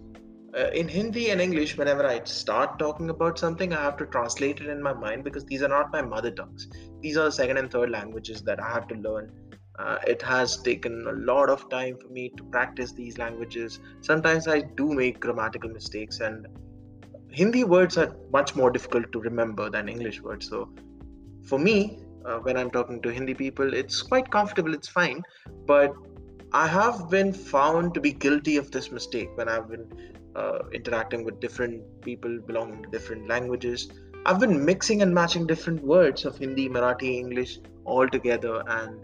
uh, 0.57 0.69
in 0.73 0.87
Hindi 0.87 1.29
and 1.31 1.41
English, 1.41 1.77
whenever 1.77 2.05
I 2.05 2.23
start 2.23 2.79
talking 2.79 3.09
about 3.09 3.37
something, 3.37 3.73
I 3.73 3.81
have 3.81 3.97
to 3.97 4.05
translate 4.05 4.61
it 4.61 4.67
in 4.67 4.81
my 4.81 4.93
mind 4.93 5.23
because 5.23 5.45
these 5.45 5.61
are 5.61 5.67
not 5.67 5.91
my 5.91 6.01
mother 6.01 6.31
tongues. 6.31 6.67
These 7.01 7.17
are 7.17 7.25
the 7.25 7.31
second 7.31 7.57
and 7.57 7.71
third 7.71 7.89
languages 7.89 8.41
that 8.43 8.61
I 8.61 8.69
have 8.69 8.87
to 8.89 8.95
learn. 8.95 9.31
Uh, 9.77 9.97
it 10.07 10.21
has 10.23 10.57
taken 10.57 11.05
a 11.07 11.11
lot 11.11 11.49
of 11.49 11.69
time 11.69 11.97
for 11.97 12.07
me 12.07 12.31
to 12.37 12.43
practice 12.45 12.93
these 12.93 13.17
languages. 13.17 13.79
Sometimes 14.01 14.47
I 14.47 14.61
do 14.61 14.91
make 14.91 15.19
grammatical 15.19 15.69
mistakes, 15.69 16.19
and 16.19 16.47
Hindi 17.29 17.63
words 17.63 17.97
are 17.97 18.15
much 18.31 18.55
more 18.55 18.71
difficult 18.71 19.11
to 19.11 19.19
remember 19.19 19.69
than 19.69 19.87
English 19.87 20.21
words. 20.21 20.49
So, 20.49 20.69
for 21.43 21.59
me, 21.59 21.99
uh, 22.25 22.39
when 22.39 22.57
I'm 22.57 22.71
talking 22.71 23.01
to 23.03 23.09
Hindi 23.09 23.35
people, 23.35 23.73
it's 23.73 24.01
quite 24.01 24.31
comfortable, 24.31 24.73
it's 24.73 24.87
fine. 24.87 25.23
But 25.67 25.93
I 26.53 26.67
have 26.67 27.09
been 27.09 27.33
found 27.33 27.93
to 27.93 27.99
be 27.99 28.13
guilty 28.13 28.57
of 28.57 28.71
this 28.71 28.91
mistake 28.91 29.29
when 29.35 29.49
I've 29.49 29.69
been 29.69 29.87
uh, 30.35 30.59
interacting 30.71 31.23
with 31.23 31.39
different 31.39 31.83
people 32.01 32.39
belonging 32.39 32.83
to 32.83 32.89
different 32.89 33.27
languages. 33.27 33.89
I've 34.25 34.39
been 34.39 34.63
mixing 34.63 35.01
and 35.01 35.13
matching 35.13 35.45
different 35.45 35.83
words 35.83 36.25
of 36.25 36.37
Hindi, 36.37 36.69
Marathi, 36.69 37.17
English 37.17 37.59
all 37.85 38.07
together. 38.07 38.63
And 38.67 38.99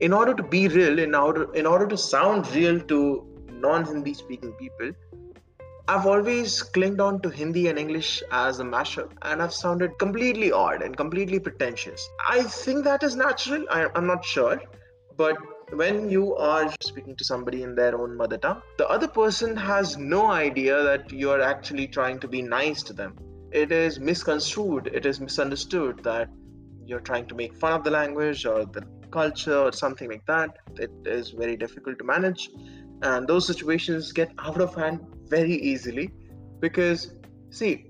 in 0.00 0.12
order 0.12 0.34
to 0.34 0.42
be 0.42 0.68
real, 0.68 0.98
in 0.98 1.14
order 1.14 1.52
in 1.54 1.66
order 1.66 1.86
to 1.86 1.96
sound 1.96 2.50
real 2.54 2.80
to 2.80 3.26
non-Hindi 3.50 4.14
speaking 4.14 4.52
people, 4.52 4.92
I've 5.88 6.06
always 6.06 6.62
clinged 6.62 7.00
on 7.00 7.22
to 7.22 7.30
Hindi 7.30 7.68
and 7.68 7.78
English 7.78 8.22
as 8.30 8.60
a 8.60 8.64
mashup, 8.64 9.12
and 9.22 9.42
I've 9.42 9.54
sounded 9.54 9.98
completely 9.98 10.52
odd 10.52 10.82
and 10.82 10.94
completely 10.96 11.40
pretentious. 11.40 12.06
I 12.28 12.42
think 12.42 12.84
that 12.84 13.02
is 13.02 13.16
natural. 13.16 13.64
I, 13.70 13.86
I'm 13.94 14.06
not 14.06 14.22
sure, 14.22 14.60
but 15.16 15.36
when 15.72 16.08
you 16.08 16.34
are 16.36 16.72
speaking 16.80 17.14
to 17.16 17.24
somebody 17.24 17.62
in 17.62 17.74
their 17.74 18.00
own 18.00 18.16
mother 18.16 18.38
tongue, 18.38 18.62
the 18.78 18.88
other 18.88 19.08
person 19.08 19.56
has 19.56 19.96
no 19.96 20.26
idea 20.26 20.82
that 20.82 21.12
you're 21.12 21.40
actually 21.40 21.86
trying 21.86 22.18
to 22.20 22.28
be 22.28 22.42
nice 22.42 22.82
to 22.84 22.92
them. 22.92 23.16
It 23.52 23.72
is 23.72 23.98
misconstrued, 23.98 24.88
it 24.88 25.06
is 25.06 25.20
misunderstood 25.20 26.02
that 26.04 26.28
you're 26.84 27.00
trying 27.00 27.26
to 27.26 27.34
make 27.34 27.54
fun 27.56 27.72
of 27.72 27.84
the 27.84 27.90
language 27.90 28.46
or 28.46 28.64
the 28.64 28.82
culture 29.10 29.58
or 29.58 29.72
something 29.72 30.10
like 30.10 30.24
that. 30.26 30.56
It 30.76 30.90
is 31.04 31.30
very 31.30 31.56
difficult 31.56 31.98
to 31.98 32.04
manage, 32.04 32.50
and 33.02 33.26
those 33.26 33.46
situations 33.46 34.12
get 34.12 34.32
out 34.38 34.60
of 34.60 34.74
hand 34.74 35.00
very 35.28 35.54
easily 35.54 36.10
because, 36.60 37.14
see, 37.50 37.86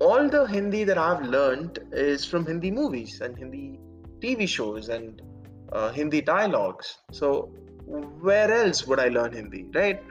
all 0.00 0.28
the 0.28 0.46
Hindi 0.46 0.84
that 0.84 0.96
I've 0.96 1.22
learned 1.22 1.80
is 1.92 2.24
from 2.24 2.46
Hindi 2.46 2.70
movies 2.70 3.20
and 3.20 3.36
Hindi 3.36 3.78
TV 4.20 4.48
shows 4.48 4.88
and 4.88 5.20
uh, 5.72 5.92
Hindi 5.92 6.20
dialogues. 6.20 6.98
So, 7.12 7.50
where 7.86 8.52
else 8.52 8.86
would 8.86 9.00
I 9.00 9.08
learn 9.08 9.32
Hindi, 9.32 9.66
right? 9.74 10.02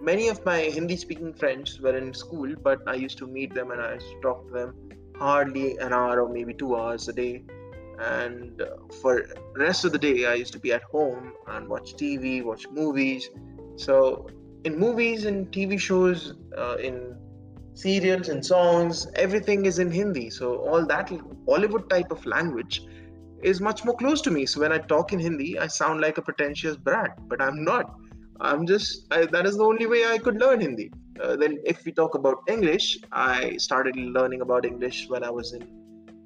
Many 0.00 0.28
of 0.28 0.44
my 0.44 0.60
Hindi 0.60 0.96
speaking 0.96 1.34
friends 1.34 1.80
were 1.80 1.96
in 1.96 2.14
school, 2.14 2.54
but 2.62 2.80
I 2.86 2.94
used 2.94 3.18
to 3.18 3.26
meet 3.26 3.54
them 3.54 3.70
and 3.70 3.80
I 3.80 3.94
used 3.94 4.10
to 4.10 4.20
talk 4.20 4.46
to 4.46 4.52
them 4.52 4.74
hardly 5.18 5.76
an 5.78 5.92
hour 5.92 6.22
or 6.22 6.28
maybe 6.28 6.54
two 6.54 6.76
hours 6.76 7.08
a 7.08 7.12
day. 7.12 7.42
And 7.98 8.62
uh, 8.62 8.66
for 9.02 9.26
rest 9.56 9.84
of 9.84 9.90
the 9.92 9.98
day, 9.98 10.26
I 10.26 10.34
used 10.34 10.52
to 10.52 10.60
be 10.60 10.72
at 10.72 10.84
home 10.84 11.32
and 11.48 11.68
watch 11.68 11.94
TV, 11.94 12.44
watch 12.44 12.68
movies. 12.70 13.28
So, 13.76 14.28
in 14.64 14.78
movies 14.78 15.24
and 15.24 15.50
TV 15.50 15.78
shows, 15.80 16.34
uh, 16.56 16.76
in 16.76 17.16
serials 17.74 18.28
and 18.28 18.44
songs, 18.44 19.08
everything 19.14 19.66
is 19.66 19.80
in 19.80 19.90
Hindi. 19.90 20.30
So, 20.30 20.58
all 20.58 20.86
that 20.86 21.08
Bollywood 21.46 21.88
type 21.88 22.12
of 22.12 22.24
language 22.24 22.82
is 23.42 23.60
much 23.60 23.84
more 23.84 23.96
close 23.96 24.20
to 24.22 24.30
me. 24.30 24.46
So 24.46 24.60
when 24.60 24.72
I 24.72 24.78
talk 24.78 25.12
in 25.12 25.18
Hindi, 25.18 25.58
I 25.58 25.66
sound 25.66 26.00
like 26.00 26.18
a 26.18 26.22
pretentious 26.22 26.76
brat, 26.76 27.16
but 27.28 27.40
I'm 27.40 27.64
not. 27.64 27.94
I'm 28.40 28.66
just, 28.66 29.06
I, 29.10 29.26
that 29.26 29.46
is 29.46 29.56
the 29.56 29.64
only 29.64 29.86
way 29.86 30.06
I 30.06 30.18
could 30.18 30.38
learn 30.38 30.60
Hindi. 30.60 30.90
Uh, 31.20 31.34
then, 31.34 31.58
if 31.64 31.84
we 31.84 31.90
talk 31.90 32.14
about 32.14 32.38
English, 32.46 32.98
I 33.10 33.56
started 33.56 33.96
learning 33.96 34.40
about 34.40 34.64
English 34.64 35.08
when 35.08 35.24
I 35.24 35.30
was 35.30 35.52
in 35.52 35.66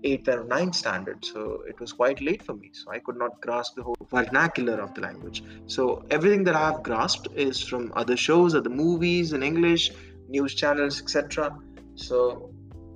8th 0.04 0.28
or 0.28 0.44
9th 0.44 0.74
standard. 0.74 1.24
So 1.24 1.62
it 1.66 1.80
was 1.80 1.92
quite 1.92 2.20
late 2.20 2.42
for 2.42 2.54
me. 2.54 2.70
So 2.72 2.90
I 2.90 2.98
could 2.98 3.16
not 3.16 3.40
grasp 3.40 3.76
the 3.76 3.82
whole 3.82 3.96
vernacular 4.10 4.80
of 4.80 4.92
the 4.94 5.00
language. 5.00 5.42
So 5.66 6.04
everything 6.10 6.44
that 6.44 6.54
I 6.54 6.70
have 6.70 6.82
grasped 6.82 7.28
is 7.34 7.62
from 7.62 7.92
other 7.96 8.16
shows, 8.16 8.54
other 8.54 8.70
movies 8.70 9.32
in 9.32 9.42
English, 9.42 9.92
news 10.28 10.54
channels, 10.54 11.00
etc. 11.00 11.56
So 11.94 12.51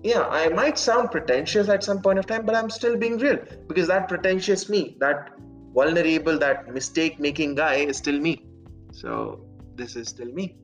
yeah, 0.07 0.29
I 0.29 0.49
might 0.51 0.79
sound 0.79 1.11
pretentious 1.11 1.69
at 1.69 1.83
some 1.83 2.01
point 2.01 2.21
of 2.21 2.27
time, 2.27 2.47
but 2.47 2.55
I'm 2.55 2.71
still 2.71 2.97
being 2.97 3.19
real 3.19 3.39
because 3.67 3.89
that 3.89 4.09
pretentious 4.09 4.69
me, 4.69 4.97
that 5.01 5.33
vulnerable, 5.75 6.39
that 6.39 6.73
mistake 6.73 7.19
making 7.19 7.57
guy 7.57 7.75
is 7.93 7.97
still 7.97 8.21
me. 8.21 8.47
So 8.93 9.41
this 9.75 9.97
is 9.97 10.09
still 10.09 10.33
me. 10.33 10.55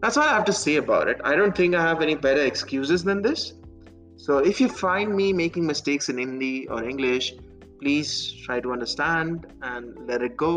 That's 0.00 0.16
all 0.16 0.24
I 0.24 0.32
have 0.32 0.46
to 0.46 0.54
say 0.54 0.76
about 0.76 1.08
it. 1.08 1.20
I 1.22 1.36
don't 1.36 1.54
think 1.54 1.74
I 1.74 1.82
have 1.82 2.00
any 2.00 2.14
better 2.14 2.42
excuses 2.42 3.04
than 3.04 3.20
this. 3.20 3.52
So 4.16 4.38
if 4.38 4.58
you 4.58 4.70
find 4.70 5.14
me 5.14 5.34
making 5.34 5.66
mistakes 5.66 6.08
in 6.08 6.16
Hindi 6.16 6.66
or 6.68 6.82
English, 6.82 7.34
please 7.82 8.32
try 8.44 8.58
to 8.60 8.72
understand 8.72 9.46
and 9.60 9.94
let 10.06 10.22
it 10.22 10.38
go 10.38 10.54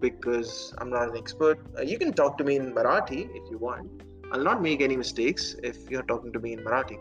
because 0.00 0.72
I'm 0.78 0.88
not 0.88 1.10
an 1.10 1.18
expert. 1.18 1.58
Uh, 1.78 1.82
you 1.82 1.98
can 1.98 2.14
talk 2.14 2.38
to 2.38 2.44
me 2.44 2.56
in 2.56 2.72
Marathi 2.72 3.28
if 3.34 3.50
you 3.50 3.58
want 3.58 4.02
I'll 4.32 4.42
not 4.42 4.62
make 4.62 4.80
any 4.80 4.96
mistakes 4.96 5.56
if 5.62 5.90
you're 5.90 6.04
talking 6.04 6.32
to 6.32 6.40
me 6.40 6.54
in 6.54 6.60
Marathi. 6.60 6.98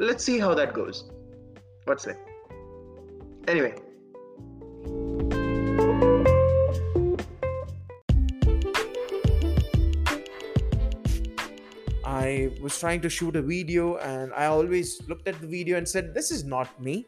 Let's 0.00 0.24
see 0.24 0.40
how 0.40 0.54
that 0.54 0.74
goes. 0.74 1.08
What's 1.84 2.04
it? 2.08 2.16
Anyway. 3.46 3.76
I 12.04 12.50
was 12.60 12.76
trying 12.80 13.02
to 13.02 13.08
shoot 13.08 13.36
a 13.36 13.42
video 13.42 13.98
and 13.98 14.32
I 14.34 14.46
always 14.46 15.00
looked 15.06 15.28
at 15.28 15.40
the 15.40 15.46
video 15.46 15.78
and 15.78 15.88
said, 15.88 16.12
This 16.12 16.32
is 16.32 16.42
not 16.42 16.82
me. 16.82 17.06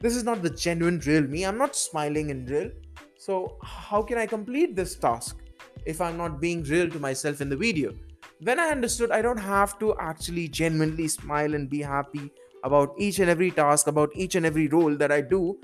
This 0.00 0.16
is 0.16 0.24
not 0.24 0.40
the 0.40 0.48
genuine 0.48 1.00
real 1.04 1.24
me. 1.24 1.44
I'm 1.44 1.58
not 1.58 1.76
smiling 1.76 2.30
in 2.30 2.46
real. 2.46 2.70
So, 3.18 3.58
how 3.62 4.00
can 4.00 4.16
I 4.16 4.24
complete 4.24 4.74
this 4.74 4.94
task 4.94 5.36
if 5.84 6.00
I'm 6.00 6.16
not 6.16 6.40
being 6.40 6.62
real 6.62 6.88
to 6.88 6.98
myself 6.98 7.42
in 7.42 7.50
the 7.50 7.56
video? 7.58 7.92
When 8.44 8.60
I 8.60 8.68
understood 8.68 9.10
I 9.10 9.22
don't 9.22 9.38
have 9.38 9.78
to 9.78 9.94
actually 9.98 10.48
genuinely 10.48 11.08
smile 11.08 11.54
and 11.54 11.68
be 11.68 11.80
happy 11.80 12.30
about 12.62 12.94
each 12.98 13.18
and 13.18 13.30
every 13.30 13.50
task, 13.50 13.86
about 13.86 14.10
each 14.14 14.34
and 14.34 14.44
every 14.44 14.68
role 14.68 14.96
that 14.96 15.10
I 15.10 15.22
do 15.22 15.58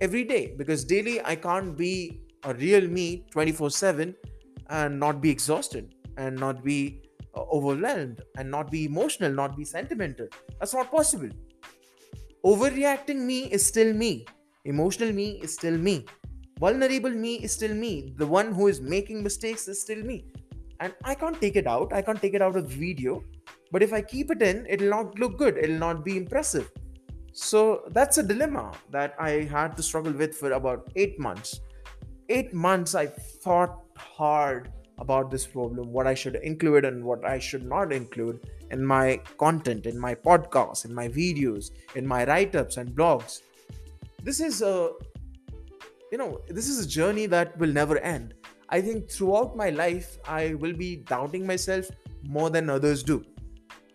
every 0.00 0.24
day, 0.24 0.54
because 0.58 0.84
daily 0.84 1.22
I 1.24 1.36
can't 1.36 1.76
be 1.76 2.20
a 2.44 2.54
real 2.54 2.86
me 2.86 3.24
24 3.30 3.70
7 3.70 4.14
and 4.68 5.00
not 5.00 5.22
be 5.22 5.30
exhausted 5.30 5.94
and 6.18 6.38
not 6.38 6.62
be 6.62 7.00
uh, 7.34 7.44
overwhelmed 7.50 8.20
and 8.36 8.50
not 8.50 8.70
be 8.70 8.84
emotional, 8.84 9.32
not 9.32 9.56
be 9.56 9.64
sentimental. 9.64 10.28
That's 10.58 10.74
not 10.74 10.90
possible. 10.90 11.30
Overreacting 12.44 13.24
me 13.24 13.44
is 13.50 13.64
still 13.64 13.94
me. 13.94 14.26
Emotional 14.66 15.12
me 15.12 15.40
is 15.42 15.54
still 15.54 15.78
me. 15.78 16.04
Vulnerable 16.58 17.10
me 17.10 17.36
is 17.36 17.52
still 17.52 17.74
me. 17.74 18.12
The 18.16 18.26
one 18.26 18.52
who 18.52 18.68
is 18.68 18.80
making 18.80 19.22
mistakes 19.22 19.66
is 19.66 19.80
still 19.80 20.02
me 20.04 20.26
and 20.82 20.92
I 21.04 21.14
can't 21.14 21.40
take 21.40 21.56
it 21.56 21.66
out. 21.66 21.92
I 21.92 22.02
can't 22.02 22.20
take 22.20 22.34
it 22.34 22.42
out 22.42 22.56
of 22.56 22.66
video. 22.66 23.22
But 23.70 23.82
if 23.82 23.92
I 23.92 24.02
keep 24.02 24.30
it 24.32 24.42
in, 24.42 24.66
it'll 24.68 24.90
not 24.90 25.18
look 25.18 25.38
good. 25.38 25.56
It'll 25.56 25.78
not 25.78 26.04
be 26.04 26.16
impressive. 26.16 26.70
So 27.32 27.84
that's 27.90 28.18
a 28.18 28.22
dilemma 28.22 28.72
that 28.90 29.14
I 29.18 29.30
had 29.56 29.76
to 29.76 29.82
struggle 29.82 30.12
with 30.12 30.34
for 30.34 30.52
about 30.52 30.90
eight 30.96 31.18
months. 31.18 31.60
Eight 32.28 32.52
months 32.52 32.94
I 32.94 33.06
thought 33.06 33.78
hard 33.96 34.72
about 34.98 35.30
this 35.30 35.46
problem, 35.46 35.92
what 35.92 36.06
I 36.06 36.14
should 36.14 36.36
include 36.36 36.84
and 36.84 37.04
what 37.04 37.24
I 37.24 37.38
should 37.38 37.64
not 37.64 37.92
include 37.92 38.40
in 38.70 38.84
my 38.84 39.20
content, 39.38 39.86
in 39.86 39.98
my 39.98 40.14
podcast, 40.14 40.84
in 40.84 40.94
my 40.94 41.08
videos, 41.08 41.70
in 41.94 42.06
my 42.06 42.24
write 42.26 42.56
ups 42.56 42.76
and 42.76 42.90
blogs. 42.90 43.40
This 44.22 44.40
is 44.40 44.62
a 44.62 44.90
you 46.12 46.18
know, 46.18 46.40
this 46.48 46.68
is 46.68 46.84
a 46.84 46.88
journey 46.88 47.24
that 47.26 47.56
will 47.58 47.72
never 47.72 47.98
end. 47.98 48.34
I 48.72 48.80
think 48.80 49.10
throughout 49.10 49.54
my 49.54 49.68
life, 49.68 50.16
I 50.26 50.54
will 50.54 50.72
be 50.72 50.96
doubting 50.96 51.46
myself 51.46 51.90
more 52.24 52.48
than 52.48 52.70
others 52.70 53.02
do. 53.02 53.22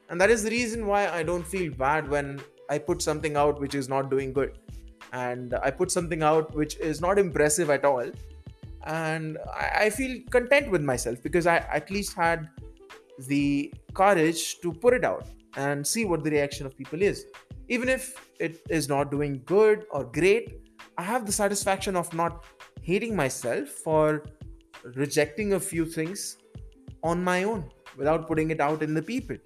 And 0.10 0.22
that 0.22 0.30
is 0.30 0.44
the 0.44 0.52
reason 0.52 0.86
why 0.86 1.08
I 1.10 1.24
don't 1.24 1.46
feel 1.46 1.74
bad 1.74 2.08
when 2.08 2.40
I 2.70 2.78
put 2.78 3.02
something 3.02 3.36
out 3.36 3.60
which 3.60 3.74
is 3.74 3.90
not 3.90 4.12
doing 4.12 4.32
good. 4.32 4.60
And 5.14 5.56
I 5.64 5.72
put 5.72 5.90
something 5.90 6.22
out 6.22 6.54
which 6.54 6.78
is 6.78 7.02
not 7.02 7.18
impressive 7.18 7.72
at 7.72 7.86
all. 7.86 8.12
And 8.86 9.40
I 9.52 9.90
feel 9.90 10.22
content 10.30 10.70
with 10.70 10.84
myself 10.84 11.24
because 11.24 11.48
I 11.48 11.58
at 11.80 11.90
least 11.90 12.14
had 12.14 12.48
the 13.28 13.74
courage 13.96 14.60
to 14.62 14.72
put 14.72 14.94
it 14.94 15.04
out 15.04 15.28
and 15.56 15.86
see 15.86 16.06
what 16.06 16.24
the 16.24 16.30
reaction 16.30 16.68
of 16.68 16.78
people 16.78 17.02
is. 17.02 17.26
Even 17.68 17.90
if 17.90 18.16
it 18.40 18.62
is 18.70 18.88
not 18.88 19.10
doing 19.10 19.42
good 19.46 19.88
or 19.90 20.04
great, 20.04 20.62
I 21.00 21.02
have 21.02 21.26
the 21.26 21.32
satisfaction 21.32 21.96
of 21.96 22.14
not 22.14 22.46
hating 22.84 23.16
myself 23.16 23.68
for 23.70 24.24
rejecting 24.96 25.54
a 25.54 25.60
few 25.60 25.86
things 25.86 26.38
on 27.04 27.24
my 27.24 27.44
own 27.44 27.70
without 27.98 28.28
putting 28.28 28.52
it 28.52 28.60
out 28.60 28.84
in 28.84 28.94
the 28.94 29.02
people. 29.02 29.38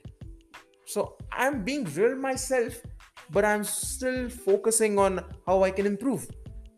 So 0.85 1.17
I'm 1.31 1.63
being 1.63 1.85
real 1.95 2.15
myself, 2.15 2.81
but 3.29 3.45
I'm 3.45 3.63
still 3.63 4.29
focusing 4.29 4.99
on 4.99 5.23
how 5.45 5.63
I 5.63 5.71
can 5.71 5.85
improve. 5.85 6.27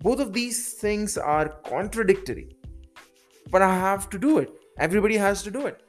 Both 0.02 0.20
of 0.20 0.34
these 0.34 0.74
things 0.74 1.18
are 1.18 1.50
contradictory, 1.66 2.50
but 3.50 3.62
I 3.62 3.74
have 3.74 4.10
to 4.12 4.20
do 4.20 4.40
it. 4.40 4.52
Everybody 4.78 5.18
has 5.18 5.44
to 5.44 5.52
do 5.52 5.66
it. 5.66 5.82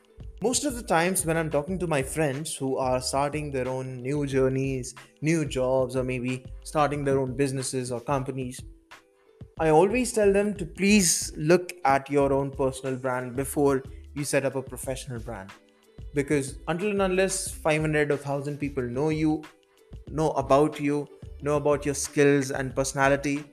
Most 0.43 0.65
of 0.65 0.77
the 0.77 0.83
times, 0.83 1.25
when 1.25 1.37
I'm 1.37 1.51
talking 1.51 1.79
to 1.79 1.87
my 1.87 2.03
friends 2.03 2.55
who 2.55 2.77
are 2.77 3.01
starting 3.01 3.51
their 3.51 3.67
own 3.67 4.03
new 4.03 4.27
journeys, 4.27 4.95
new 5.23 5.45
jobs, 5.47 5.97
or 5.97 6.05
maybe 6.05 6.45
starting 6.65 7.03
their 7.03 7.19
own 7.19 7.35
businesses 7.35 7.91
or 7.91 8.01
companies, 8.01 8.61
I 9.61 9.71
always 9.71 10.13
tell 10.13 10.33
them 10.33 10.55
to 10.55 10.67
please 10.67 11.33
look 11.37 11.75
at 11.85 12.11
your 12.11 12.33
own 12.33 12.51
personal 12.51 12.97
brand 12.97 13.37
before 13.37 13.85
you 14.15 14.25
set 14.25 14.45
up 14.45 14.57
a 14.57 14.63
professional 14.63 15.21
brand. 15.21 15.51
Because 16.13 16.59
until 16.67 16.91
and 16.91 17.03
unless 17.03 17.53
500 17.53 18.11
or 18.11 18.17
1000 18.17 18.59
people 18.59 18.83
know 18.83 19.11
you, 19.11 19.43
know 20.11 20.31
about 20.33 20.81
you, 20.81 21.07
know 21.41 21.57
about 21.57 21.87
your 21.87 21.95
skills 21.95 22.51
and 22.51 22.75
personality, 22.75 23.45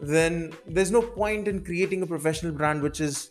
then 0.00 0.52
there's 0.66 0.90
no 0.90 1.02
point 1.02 1.46
in 1.46 1.64
creating 1.64 2.02
a 2.02 2.06
professional 2.06 2.50
brand 2.50 2.82
which 2.82 3.00
is 3.00 3.30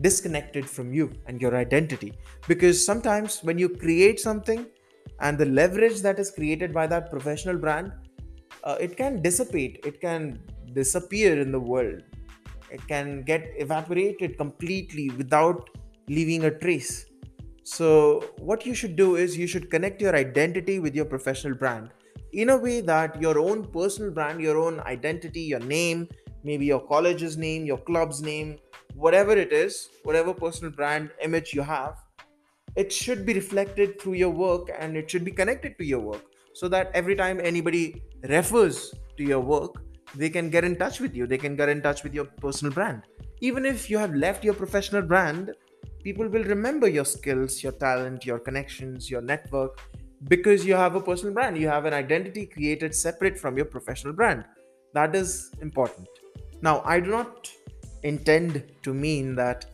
disconnected 0.00 0.68
from 0.68 0.92
you 0.92 1.12
and 1.26 1.40
your 1.40 1.56
identity. 1.56 2.14
Because 2.48 2.84
sometimes 2.84 3.44
when 3.44 3.60
you 3.60 3.68
create 3.68 4.18
something 4.18 4.66
and 5.20 5.38
the 5.38 5.46
leverage 5.46 6.00
that 6.02 6.18
is 6.18 6.32
created 6.32 6.74
by 6.74 6.88
that 6.88 7.12
professional 7.12 7.58
brand, 7.58 7.92
uh, 8.64 8.76
it 8.80 8.96
can 8.96 9.22
dissipate, 9.22 9.78
it 9.84 10.00
can 10.00 10.40
disappear 10.74 11.40
in 11.40 11.52
the 11.52 11.60
world. 11.60 12.02
It 12.70 12.86
can 12.88 13.22
get 13.22 13.52
evaporated 13.56 14.36
completely 14.36 15.10
without 15.10 15.70
leaving 16.08 16.44
a 16.44 16.50
trace. 16.50 17.06
So, 17.62 18.22
what 18.38 18.66
you 18.66 18.74
should 18.74 18.96
do 18.96 19.16
is 19.16 19.38
you 19.38 19.46
should 19.46 19.70
connect 19.70 20.02
your 20.02 20.14
identity 20.14 20.80
with 20.80 20.94
your 20.94 21.06
professional 21.06 21.54
brand 21.54 21.90
in 22.32 22.50
a 22.50 22.56
way 22.56 22.80
that 22.80 23.20
your 23.22 23.38
own 23.38 23.64
personal 23.64 24.10
brand, 24.10 24.40
your 24.40 24.58
own 24.58 24.80
identity, 24.80 25.40
your 25.40 25.60
name, 25.60 26.08
maybe 26.42 26.66
your 26.66 26.80
college's 26.80 27.36
name, 27.36 27.64
your 27.64 27.78
club's 27.78 28.20
name, 28.20 28.58
whatever 28.94 29.32
it 29.32 29.52
is, 29.52 29.88
whatever 30.02 30.34
personal 30.34 30.72
brand 30.72 31.10
image 31.22 31.54
you 31.54 31.62
have, 31.62 31.96
it 32.76 32.92
should 32.92 33.24
be 33.24 33.34
reflected 33.34 34.00
through 34.00 34.14
your 34.14 34.30
work 34.30 34.68
and 34.78 34.96
it 34.96 35.08
should 35.08 35.24
be 35.24 35.30
connected 35.30 35.78
to 35.78 35.84
your 35.84 36.00
work 36.00 36.24
so 36.54 36.68
that 36.68 36.90
every 36.92 37.14
time 37.14 37.40
anybody 37.40 38.02
refers 38.28 38.92
to 39.16 39.22
your 39.22 39.40
work, 39.40 39.82
they 40.16 40.30
can 40.30 40.50
get 40.50 40.64
in 40.64 40.76
touch 40.76 41.00
with 41.00 41.14
you. 41.14 41.26
They 41.26 41.38
can 41.38 41.56
get 41.56 41.68
in 41.68 41.82
touch 41.82 42.02
with 42.02 42.14
your 42.14 42.24
personal 42.24 42.72
brand. 42.72 43.02
Even 43.40 43.66
if 43.66 43.90
you 43.90 43.98
have 43.98 44.14
left 44.14 44.44
your 44.44 44.54
professional 44.54 45.02
brand, 45.02 45.52
people 46.02 46.28
will 46.28 46.44
remember 46.44 46.88
your 46.88 47.04
skills, 47.04 47.62
your 47.62 47.72
talent, 47.72 48.24
your 48.24 48.38
connections, 48.38 49.10
your 49.10 49.22
network 49.22 49.80
because 50.28 50.64
you 50.64 50.74
have 50.74 50.94
a 50.94 51.00
personal 51.00 51.34
brand. 51.34 51.58
You 51.58 51.68
have 51.68 51.84
an 51.84 51.92
identity 51.92 52.46
created 52.46 52.94
separate 52.94 53.38
from 53.38 53.56
your 53.56 53.66
professional 53.66 54.12
brand. 54.12 54.44
That 54.92 55.14
is 55.14 55.50
important. 55.60 56.08
Now, 56.62 56.82
I 56.84 57.00
do 57.00 57.10
not 57.10 57.50
intend 58.02 58.62
to 58.82 58.94
mean 58.94 59.34
that 59.36 59.66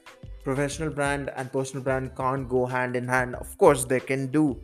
professional 0.43 0.91
brand 0.91 1.31
and 1.37 1.53
personal 1.53 1.85
brand 1.85 2.17
can't 2.17 2.49
go 2.49 2.67
hand 2.67 2.97
in 2.97 3.07
hand. 3.07 3.35
Of 3.37 3.57
course, 3.59 3.85
they 3.85 4.01
can 4.01 4.29
do, 4.29 4.61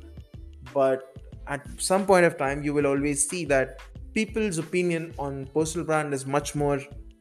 but 0.72 1.16
at 1.46 1.64
some 1.80 2.06
point 2.06 2.24
of 2.24 2.36
time, 2.36 2.62
you 2.62 2.74
will 2.74 2.86
always 2.86 3.28
see 3.28 3.44
that 3.46 3.80
people's 4.16 4.58
opinion 4.58 5.12
on 5.18 5.46
personal 5.54 5.86
brand 5.86 6.14
is 6.14 6.26
much 6.26 6.54
more 6.54 6.80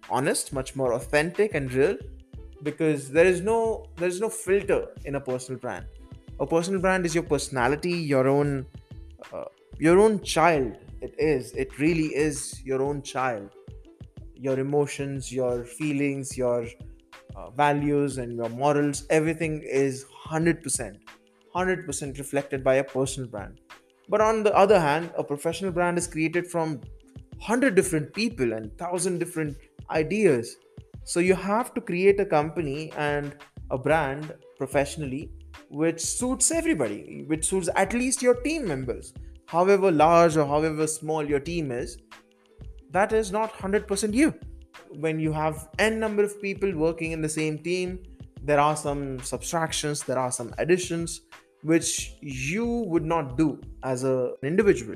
honest, 0.10 0.54
much 0.54 0.75
more 0.75 0.94
authentic 0.94 1.54
and 1.54 1.74
real 1.74 1.98
because 2.64 3.10
there 3.18 3.25
is 3.25 3.42
no 3.42 3.86
there 3.98 4.08
is 4.08 4.22
no 4.22 4.30
filter 4.30 4.82
in 5.06 5.16
a 5.16 5.22
personal 5.32 5.60
brand. 5.60 5.86
A 6.40 6.48
personal 6.48 6.82
brand 6.82 7.06
is 7.06 7.14
your 7.14 7.28
personality, 7.36 7.92
your 8.14 8.28
own 8.28 8.66
uh, 9.34 9.46
your 9.78 10.00
own 10.00 10.22
child. 10.22 10.78
It 11.02 11.14
is. 11.20 11.52
It 11.54 11.78
really 11.80 12.10
is 12.28 12.62
your 12.64 12.82
own 12.82 13.02
child 13.02 13.52
your 14.36 14.60
emotions, 14.60 15.32
your 15.32 15.64
feelings, 15.64 16.38
your 16.38 16.68
uh, 17.36 17.50
values, 17.52 18.18
and 18.18 18.36
your 18.36 18.50
morals, 18.50 19.06
everything 19.10 19.62
is 19.64 20.06
100%, 20.28 20.98
100% 21.56 22.18
reflected 22.18 22.64
by 22.64 22.75
a 22.75 22.84
personal 22.84 23.30
brand. 23.30 23.62
But 24.08 24.22
on 24.22 24.44
the 24.44 24.56
other 24.56 24.80
hand, 24.80 25.12
a 25.18 25.24
professional 25.24 25.72
brand 25.72 25.98
is 25.98 26.08
created 26.08 26.48
from 26.48 26.82
100 27.38 27.76
different 27.76 28.14
people 28.14 28.54
and 28.54 28.70
1000 28.78 29.20
different 29.20 29.58
ideas. 29.90 30.56
So 31.04 31.20
you 31.20 31.36
have 31.36 31.74
to 31.74 31.82
create 31.82 32.20
a 32.20 32.26
company 32.26 32.92
and 32.98 33.36
a 33.72 33.78
brand 33.78 34.34
professionally 34.58 35.32
which 35.70 36.00
suits 36.00 36.52
everybody, 36.52 37.24
which 37.28 37.48
suits 37.48 37.70
at 37.76 37.94
least 37.94 38.22
your 38.22 38.36
team 38.42 38.68
members. 38.68 39.14
However 39.48 39.92
large 39.92 40.38
or 40.38 40.46
however 40.46 40.88
small 40.88 41.28
your 41.28 41.40
team 41.40 41.72
is, 41.72 41.98
that 42.92 43.14
is 43.14 43.32
not 43.32 43.52
100% 43.54 44.14
you. 44.14 44.34
When 44.90 45.20
you 45.20 45.32
have 45.34 45.68
n 45.80 46.00
number 46.00 46.24
of 46.24 46.42
people 46.42 46.74
working 46.76 47.12
in 47.12 47.22
the 47.22 47.30
same 47.30 47.58
team, 47.60 48.00
there 48.42 48.60
are 48.60 48.76
some 48.76 49.20
subtractions, 49.20 50.04
there 50.04 50.20
are 50.20 50.32
some 50.32 50.54
additions 50.58 51.22
which 51.65 52.13
you 52.22 52.65
would 52.91 53.03
not 53.03 53.38
do 53.38 53.60
as 53.84 54.03
an 54.03 54.34
individual. 54.43 54.95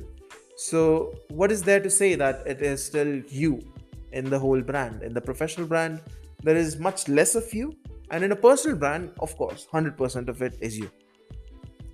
So, 0.56 1.14
what 1.30 1.52
is 1.52 1.64
there 1.64 1.80
to 1.80 1.90
say 1.90 2.16
that 2.16 2.46
it 2.46 2.62
is 2.62 2.84
still 2.84 3.22
you 3.42 3.60
in 4.12 4.30
the 4.30 4.38
whole 4.38 4.62
brand? 4.62 5.02
In 5.02 5.14
the 5.14 5.22
professional 5.22 5.66
brand, 5.66 6.02
there 6.44 6.56
is 6.56 6.78
much 6.78 7.08
less 7.08 7.34
of 7.34 7.52
you, 7.54 7.74
and 8.12 8.24
in 8.24 8.32
a 8.34 8.36
personal 8.36 8.78
brand, 8.78 9.12
of 9.20 9.36
course, 9.36 9.68
100% 9.74 10.28
of 10.28 10.42
it 10.42 10.58
is 10.62 10.78
you. 10.78 10.92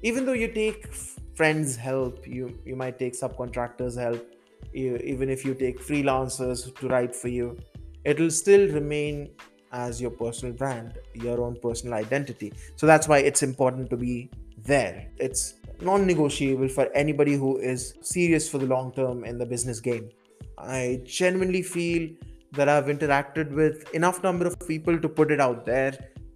Even 0.01 0.25
though 0.25 0.33
you 0.33 0.49
take 0.49 0.93
friends' 1.35 1.75
help, 1.75 2.27
you, 2.27 2.59
you 2.65 2.75
might 2.75 2.99
take 2.99 3.13
subcontractors' 3.13 3.97
help, 3.97 4.25
even 4.73 5.29
if 5.29 5.45
you 5.45 5.53
take 5.53 5.79
freelancers 5.79 6.75
to 6.79 6.87
write 6.89 7.15
for 7.15 7.29
you, 7.29 7.57
it'll 8.03 8.31
still 8.31 8.67
remain 8.73 9.29
as 9.71 10.01
your 10.01 10.11
personal 10.11 10.53
brand, 10.53 10.97
your 11.13 11.39
own 11.41 11.57
personal 11.61 11.93
identity. 11.93 12.51
So 12.75 12.85
that's 12.85 13.07
why 13.07 13.19
it's 13.19 13.43
important 13.43 13.89
to 13.89 13.97
be 13.97 14.29
there. 14.65 15.07
It's 15.17 15.55
non 15.81 16.05
negotiable 16.05 16.67
for 16.67 16.91
anybody 16.93 17.35
who 17.35 17.57
is 17.57 17.93
serious 18.01 18.49
for 18.49 18.57
the 18.57 18.65
long 18.65 18.91
term 18.93 19.23
in 19.23 19.37
the 19.37 19.45
business 19.45 19.79
game. 19.79 20.09
I 20.57 21.01
genuinely 21.05 21.61
feel 21.61 22.09
that 22.53 22.69
I've 22.69 22.85
interacted 22.85 23.51
with 23.51 23.93
enough 23.93 24.23
number 24.23 24.47
of 24.47 24.57
people 24.67 24.99
to 24.99 25.09
put 25.09 25.31
it 25.31 25.41
out 25.41 25.65
there. 25.65 25.93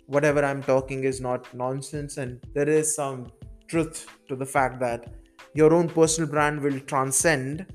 Whatever 0.07 0.43
I'm 0.43 0.63
talking 0.63 1.03
is 1.03 1.21
not 1.21 1.53
nonsense, 1.53 2.17
and 2.17 2.39
there 2.53 2.67
is 2.67 2.95
some 2.95 3.27
truth 3.67 4.07
to 4.27 4.35
the 4.35 4.45
fact 4.45 4.79
that 4.79 5.13
your 5.53 5.73
own 5.73 5.87
personal 5.87 6.29
brand 6.29 6.61
will 6.61 6.79
transcend 6.81 7.65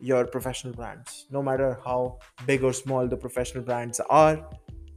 your 0.00 0.24
professional 0.26 0.72
brands 0.72 1.26
no 1.30 1.42
matter 1.42 1.78
how 1.84 2.18
big 2.46 2.64
or 2.64 2.72
small 2.72 3.06
the 3.06 3.16
professional 3.16 3.62
brands 3.62 4.00
are 4.10 4.48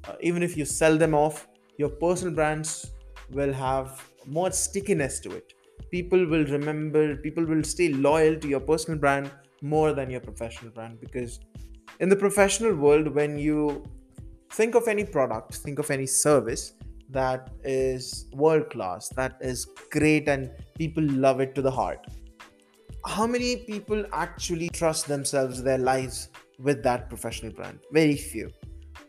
uh, 0.08 0.15
even 0.22 0.41
if 0.41 0.58
you 0.58 0.65
sell 0.65 0.98
them 0.98 1.13
off 1.13 1.48
your 1.78 1.89
personal 1.89 2.34
brands 2.34 2.91
will 3.32 3.54
have 3.54 4.02
more 4.28 4.52
stickiness 4.52 5.20
to 5.20 5.32
it 5.32 5.54
people 5.92 6.26
will 6.26 6.46
remember 6.46 7.16
people 7.18 7.46
will 7.46 7.64
stay 7.64 7.90
loyal 7.94 8.36
to 8.40 8.48
your 8.48 8.60
personal 8.60 9.00
brand 9.00 9.32
more 9.62 9.94
than 9.94 10.10
your 10.10 10.22
professional 10.22 10.72
brand 10.72 11.00
because 11.00 11.40
in 12.00 12.10
the 12.10 12.16
professional 12.16 12.76
world 12.76 13.08
when 13.08 13.38
you 13.38 13.84
think 14.52 14.76
of 14.76 14.88
any 14.88 15.04
product 15.04 15.56
think 15.56 15.80
of 15.80 15.92
any 15.92 16.06
service 16.06 16.74
that 17.10 17.52
is 17.64 18.26
world 18.34 18.70
class 18.70 19.10
that 19.10 19.38
is 19.42 19.66
great 19.92 20.28
and 20.28 20.50
people 20.78 21.04
love 21.04 21.40
it 21.40 21.54
to 21.54 21.62
the 21.62 21.72
heart 21.72 22.06
how 23.06 23.28
many 23.28 23.58
people 23.58 24.04
actually 24.14 24.70
trust 24.70 25.08
themselves, 25.08 25.62
their 25.62 25.78
lives 25.78 26.30
with 26.60 26.82
that 26.84 27.08
professional 27.08 27.54
brand? 27.54 27.80
Very 27.92 28.16
few. 28.16 28.50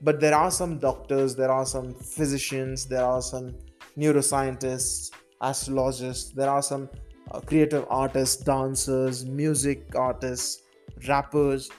But 0.02 0.20
there 0.20 0.34
are 0.34 0.50
some 0.50 0.78
doctors, 0.78 1.34
there 1.34 1.50
are 1.50 1.64
some 1.64 1.94
physicians, 1.94 2.86
there 2.86 3.04
are 3.04 3.22
some 3.22 3.56
neuroscientists, 3.96 5.10
astrologists, 5.40 6.30
there 6.30 6.50
are 6.50 6.62
some 6.62 6.88
uh, 7.30 7.40
creative 7.40 7.86
artists, 7.88 8.36
dancers, 8.36 9.24
music 9.24 9.94
artists, 9.94 10.62
rappers 11.08 11.70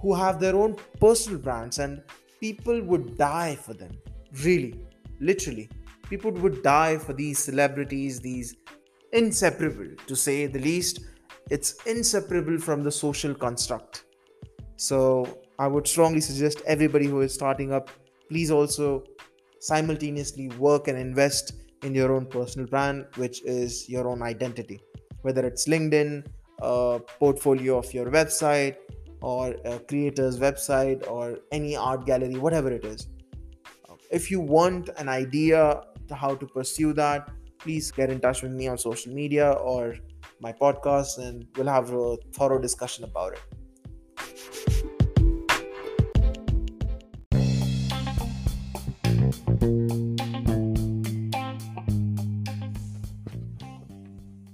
who 0.00 0.14
have 0.14 0.40
their 0.40 0.54
own 0.54 0.76
personal 1.00 1.38
brands, 1.38 1.78
and 1.78 2.02
people 2.40 2.82
would 2.82 3.16
die 3.16 3.54
for 3.56 3.74
them. 3.74 3.92
Really, 4.44 4.86
literally. 5.20 5.68
People 6.08 6.30
would 6.32 6.62
die 6.62 6.98
for 6.98 7.12
these 7.12 7.38
celebrities, 7.38 8.20
these 8.20 8.56
inseparable, 9.12 9.88
to 10.06 10.16
say 10.16 10.46
the 10.46 10.58
least, 10.58 11.00
it's 11.50 11.74
inseparable 11.86 12.58
from 12.58 12.82
the 12.82 12.90
social 12.90 13.34
construct. 13.34 14.04
So 14.76 15.38
I 15.58 15.66
would 15.66 15.86
strongly 15.86 16.20
suggest 16.20 16.62
everybody 16.66 17.06
who 17.06 17.20
is 17.20 17.32
starting 17.32 17.72
up, 17.72 17.90
please 18.28 18.50
also 18.50 19.04
simultaneously 19.60 20.48
work 20.50 20.88
and 20.88 20.98
invest 20.98 21.52
in 21.82 21.94
your 21.94 22.12
own 22.12 22.26
personal 22.26 22.66
brand, 22.68 23.06
which 23.16 23.42
is 23.44 23.88
your 23.88 24.08
own 24.08 24.22
identity. 24.22 24.80
Whether 25.22 25.46
it's 25.46 25.68
LinkedIn, 25.68 26.26
a 26.60 27.00
portfolio 27.18 27.78
of 27.78 27.92
your 27.92 28.10
website, 28.10 28.76
or 29.20 29.54
a 29.64 29.78
creator's 29.78 30.38
website, 30.38 31.08
or 31.08 31.38
any 31.52 31.76
art 31.76 32.06
gallery, 32.06 32.36
whatever 32.36 32.70
it 32.72 32.84
is. 32.84 33.08
If 34.10 34.30
you 34.30 34.40
want 34.40 34.90
an 34.98 35.08
idea 35.08 35.82
to 36.08 36.14
how 36.14 36.34
to 36.34 36.46
pursue 36.46 36.92
that, 36.94 37.30
please 37.58 37.90
get 37.90 38.10
in 38.10 38.20
touch 38.20 38.42
with 38.42 38.52
me 38.52 38.68
on 38.68 38.76
social 38.76 39.12
media 39.12 39.52
or 39.52 39.96
my 40.40 40.52
podcast 40.52 41.18
and 41.18 41.46
we'll 41.56 41.68
have 41.68 41.92
a 41.92 42.16
thorough 42.34 42.58
discussion 42.58 43.04
about 43.04 43.34
it. 43.34 43.61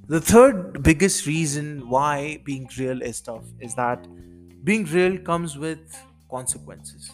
The 0.08 0.22
third 0.22 0.82
biggest 0.82 1.26
reason 1.26 1.86
why 1.86 2.40
being 2.42 2.66
real 2.78 3.02
is 3.02 3.20
tough 3.20 3.44
is 3.60 3.74
that 3.74 4.06
being 4.64 4.84
real 4.86 5.18
comes 5.18 5.58
with 5.58 5.80
consequences. 6.30 7.10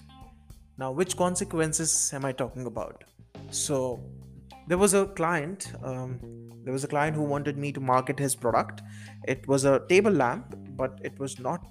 Now, 0.78 0.92
which 0.92 1.16
consequences 1.16 2.12
am 2.14 2.24
I 2.24 2.30
talking 2.30 2.66
about? 2.66 3.02
So, 3.50 4.00
there 4.68 4.78
was 4.78 4.94
a 4.94 5.06
client 5.06 5.72
um, 5.82 6.20
there 6.62 6.72
was 6.72 6.84
a 6.84 6.88
client 6.88 7.16
who 7.16 7.24
wanted 7.24 7.58
me 7.58 7.72
to 7.72 7.80
market 7.80 8.18
his 8.18 8.34
product 8.34 8.80
it 9.28 9.46
was 9.46 9.64
a 9.64 9.82
table 9.88 10.10
lamp 10.10 10.54
but 10.76 10.98
it 11.02 11.18
was 11.18 11.38
not 11.38 11.66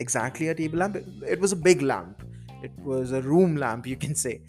exactly 0.00 0.48
a 0.48 0.54
table 0.54 0.78
lamp 0.78 0.96
it, 0.96 1.38
was 1.38 1.52
a 1.52 1.56
big 1.56 1.80
lamp 1.80 2.22
it 2.62 2.72
was 2.80 3.12
a 3.12 3.22
room 3.22 3.56
lamp 3.56 3.86
you 3.86 3.94
can 3.94 4.16
say 4.16 4.42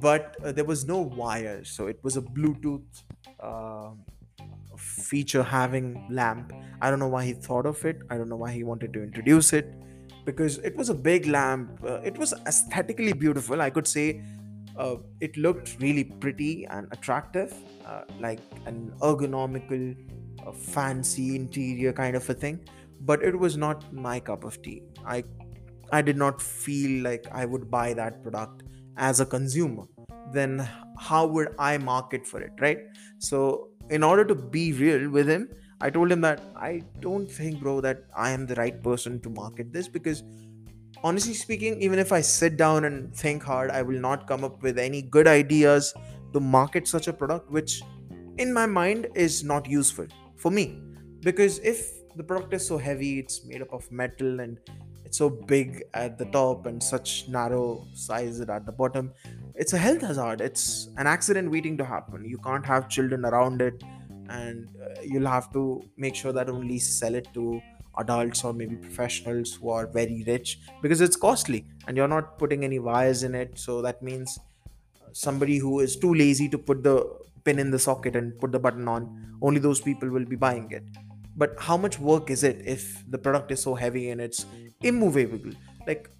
but 0.00 0.36
uh, 0.44 0.50
there 0.50 0.64
was 0.64 0.84
no 0.86 0.98
wire 0.98 1.62
so 1.62 1.86
it 1.86 2.02
was 2.02 2.16
a 2.16 2.22
bluetooth 2.22 3.04
uh, 3.38 3.90
feature 5.10 5.42
having 5.42 5.86
lamp 6.10 6.52
i 6.80 6.90
don't 6.90 6.98
know 6.98 7.12
why 7.16 7.24
he 7.24 7.32
thought 7.32 7.66
of 7.66 7.84
it 7.84 8.02
i 8.10 8.16
don't 8.16 8.28
know 8.28 8.40
why 8.44 8.50
he 8.52 8.64
wanted 8.64 8.92
to 8.92 9.02
introduce 9.02 9.52
it 9.52 9.74
because 10.24 10.58
it 10.58 10.76
was 10.76 10.88
a 10.88 10.94
big 10.94 11.26
lamp 11.26 11.80
uh, 11.84 12.00
it 12.10 12.18
was 12.18 12.34
aesthetically 12.46 13.12
beautiful 13.12 13.62
i 13.62 13.70
could 13.70 13.86
say 13.86 14.06
uh, 14.78 14.96
it 15.20 15.36
looked 15.36 15.76
really 15.80 16.04
pretty 16.04 16.64
and 16.66 16.86
attractive, 16.92 17.52
uh, 17.84 18.02
like 18.20 18.40
an 18.66 18.92
ergonomical, 19.00 19.96
uh, 20.46 20.52
fancy 20.52 21.34
interior 21.34 21.92
kind 21.92 22.16
of 22.16 22.28
a 22.30 22.34
thing. 22.34 22.60
But 23.00 23.22
it 23.22 23.36
was 23.36 23.56
not 23.56 23.92
my 23.92 24.20
cup 24.20 24.44
of 24.44 24.60
tea. 24.62 24.82
I 25.04 25.24
I 25.90 26.02
did 26.02 26.16
not 26.16 26.40
feel 26.42 27.02
like 27.02 27.26
I 27.32 27.44
would 27.44 27.70
buy 27.70 27.94
that 27.94 28.22
product 28.22 28.64
as 28.96 29.20
a 29.20 29.26
consumer, 29.26 29.84
then 30.32 30.68
how 30.98 31.26
would 31.26 31.54
I 31.58 31.78
market 31.78 32.26
for 32.26 32.42
it, 32.42 32.52
right? 32.60 32.78
So, 33.18 33.70
in 33.90 34.02
order 34.02 34.24
to 34.24 34.34
be 34.34 34.72
real 34.72 35.10
with 35.10 35.28
him, 35.28 35.48
I 35.80 35.90
told 35.90 36.10
him 36.10 36.20
that 36.22 36.40
I 36.56 36.82
don't 37.00 37.30
think, 37.30 37.60
bro, 37.60 37.80
that 37.80 38.04
I 38.16 38.30
am 38.30 38.46
the 38.46 38.54
right 38.56 38.82
person 38.82 39.20
to 39.20 39.30
market 39.30 39.72
this 39.72 39.88
because 39.88 40.22
honestly 41.04 41.34
speaking, 41.34 41.80
even 41.80 41.98
if 41.98 42.12
I 42.12 42.20
sit 42.20 42.56
down 42.56 42.84
and 42.84 43.14
think 43.14 43.42
hard, 43.42 43.70
I 43.70 43.82
will 43.82 44.00
not 44.00 44.26
come 44.26 44.44
up 44.44 44.62
with 44.62 44.78
any 44.78 45.02
good 45.02 45.28
ideas 45.28 45.94
to 46.32 46.40
market 46.40 46.88
such 46.88 47.08
a 47.08 47.12
product, 47.12 47.50
which 47.50 47.82
in 48.38 48.52
my 48.52 48.66
mind 48.66 49.08
is 49.14 49.44
not 49.44 49.68
useful 49.68 50.06
for 50.36 50.50
me. 50.50 50.80
Because 51.20 51.58
if 51.60 51.92
the 52.16 52.24
product 52.24 52.52
is 52.54 52.66
so 52.66 52.78
heavy, 52.78 53.18
it's 53.18 53.44
made 53.44 53.62
up 53.62 53.72
of 53.72 53.90
metal 53.90 54.40
and 54.40 54.58
it's 55.08 55.16
so 55.16 55.30
big 55.30 55.84
at 55.94 56.18
the 56.18 56.26
top 56.26 56.66
and 56.66 56.82
such 56.82 57.28
narrow 57.28 57.86
size 57.94 58.40
at 58.40 58.66
the 58.66 58.72
bottom, 58.72 59.12
it's 59.54 59.72
a 59.72 59.78
health 59.78 60.02
hazard. 60.02 60.42
It's 60.42 60.90
an 60.98 61.06
accident 61.06 61.50
waiting 61.50 61.78
to 61.78 61.84
happen. 61.84 62.24
You 62.24 62.38
can't 62.38 62.66
have 62.66 62.88
children 62.90 63.24
around 63.24 63.62
it, 63.62 63.82
and 64.28 64.68
uh, 64.84 65.00
you'll 65.02 65.32
have 65.36 65.50
to 65.54 65.82
make 65.96 66.14
sure 66.14 66.32
that 66.32 66.50
only 66.50 66.78
sell 66.78 67.14
it 67.14 67.28
to 67.34 67.62
adults 67.96 68.44
or 68.44 68.52
maybe 68.52 68.76
professionals 68.76 69.54
who 69.54 69.70
are 69.70 69.86
very 69.86 70.22
rich 70.26 70.60
because 70.82 71.00
it's 71.00 71.16
costly 71.16 71.64
and 71.86 71.96
you're 71.96 72.12
not 72.16 72.38
putting 72.38 72.62
any 72.62 72.78
wires 72.78 73.24
in 73.28 73.34
it 73.34 73.58
so 73.58 73.82
that 73.82 74.00
means 74.08 74.38
somebody 75.12 75.56
who 75.58 75.80
is 75.80 75.96
too 75.96 76.14
lazy 76.14 76.48
to 76.48 76.58
put 76.58 76.84
the 76.84 76.96
pin 77.44 77.58
in 77.58 77.72
the 77.72 77.78
socket 77.88 78.14
and 78.14 78.38
put 78.38 78.52
the 78.52 78.58
button 78.66 78.86
on 78.86 79.02
only 79.42 79.58
those 79.58 79.80
people 79.80 80.08
will 80.08 80.28
be 80.34 80.36
buying 80.36 80.70
it 80.70 80.84
but 81.36 81.56
how 81.58 81.76
much 81.76 81.98
work 81.98 82.30
is 82.30 82.44
it 82.44 82.62
if 82.76 83.04
the 83.10 83.18
product 83.18 83.50
is 83.50 83.60
so 83.60 83.74
heavy 83.74 84.10
and 84.10 84.20
it's 84.20 84.46
immovable. 84.82 85.52
Like 85.86 86.10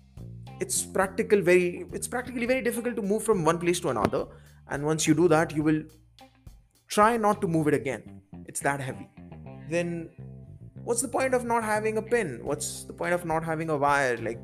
it's 0.61 0.83
practical 0.83 1.41
very 1.41 1.87
it's 1.93 2.09
practically 2.09 2.47
very 2.47 2.63
difficult 2.63 2.97
to 2.97 3.03
move 3.03 3.23
from 3.23 3.45
one 3.45 3.59
place 3.59 3.81
to 3.81 3.89
another. 3.91 4.27
And 4.69 4.85
once 4.85 5.07
you 5.07 5.15
do 5.15 5.29
that 5.29 5.55
you 5.55 5.63
will 5.63 5.83
try 6.89 7.17
not 7.17 7.41
to 7.43 7.49
move 7.49 7.69
it 7.69 7.75
again. 7.75 8.23
It's 8.47 8.61
that 8.61 8.81
heavy. 8.81 9.09
Then 9.71 10.11
what's 10.85 11.03
the 11.03 11.09
point 11.09 11.35
of 11.35 11.45
not 11.45 11.63
having 11.63 11.99
a 11.99 12.03
pin? 12.03 12.41
What's 12.43 12.85
the 12.85 12.93
point 12.93 13.13
of 13.13 13.25
not 13.25 13.45
having 13.45 13.71
a 13.71 13.77
wire? 13.77 14.17
Like 14.17 14.41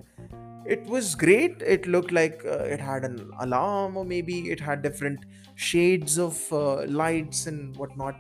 it 0.66 0.84
was 0.86 1.14
great. 1.14 1.60
It 1.62 1.86
looked 1.86 2.12
like 2.12 2.42
uh, 2.44 2.64
it 2.64 2.80
had 2.80 3.04
an 3.04 3.30
alarm 3.40 3.96
or 3.96 4.04
maybe 4.04 4.50
it 4.50 4.60
had 4.60 4.82
different 4.82 5.20
shades 5.56 6.18
of 6.18 6.40
uh, 6.52 6.84
lights 6.86 7.46
and 7.46 7.76
whatnot. 7.76 8.16